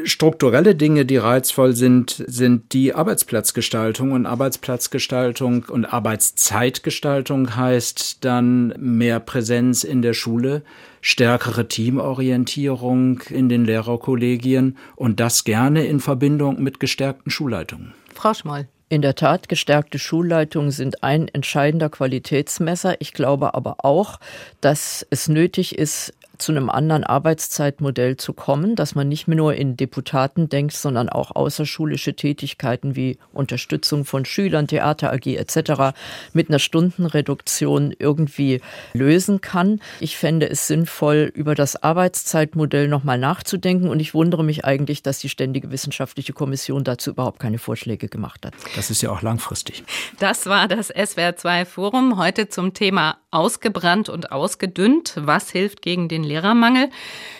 [0.03, 4.11] Strukturelle Dinge, die reizvoll sind, sind die Arbeitsplatzgestaltung.
[4.11, 10.63] Und Arbeitsplatzgestaltung und Arbeitszeitgestaltung heißt dann mehr Präsenz in der Schule,
[11.05, 17.93] stärkere Teamorientierung in den Lehrerkollegien und das gerne in Verbindung mit gestärkten Schulleitungen.
[18.13, 18.69] Frau Schmoll.
[18.87, 23.01] In der Tat, gestärkte Schulleitungen sind ein entscheidender Qualitätsmesser.
[23.01, 24.21] Ich glaube aber auch,
[24.61, 29.55] dass es nötig ist, zu einem anderen Arbeitszeitmodell zu kommen, dass man nicht mehr nur
[29.55, 35.95] in Deputaten denkt, sondern auch außerschulische Tätigkeiten wie Unterstützung von Schülern, Theater AG etc.
[36.33, 38.61] mit einer Stundenreduktion irgendwie
[38.93, 39.79] lösen kann.
[39.99, 45.19] Ich fände es sinnvoll, über das Arbeitszeitmodell nochmal nachzudenken und ich wundere mich eigentlich, dass
[45.19, 48.53] die Ständige Wissenschaftliche Kommission dazu überhaupt keine Vorschläge gemacht hat.
[48.75, 49.83] Das ist ja auch langfristig.
[50.19, 55.13] Das war das SWR2 Forum heute zum Thema ausgebrannt und ausgedünnt.
[55.17, 56.89] Was hilft gegen den Lehrermangel?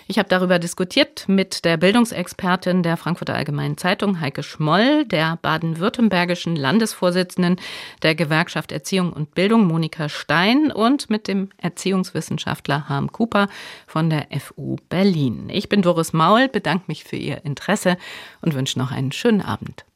[0.08, 6.56] Ich habe darüber diskutiert mit der Bildungsexpertin der Frankfurter Allgemeinen Zeitung, Heike Schmoll, der baden-württembergischen
[6.56, 7.56] Landesvorsitzenden
[8.04, 13.48] der Gewerkschaft Erziehung und Bildung, Monika Stein, und mit dem Erziehungswissenschaftler Harm Cooper
[13.88, 15.50] von der FU Berlin.
[15.50, 17.98] Ich bin Doris Maul, bedanke mich für Ihr Interesse
[18.42, 19.86] und wünsche noch einen schönen Abend.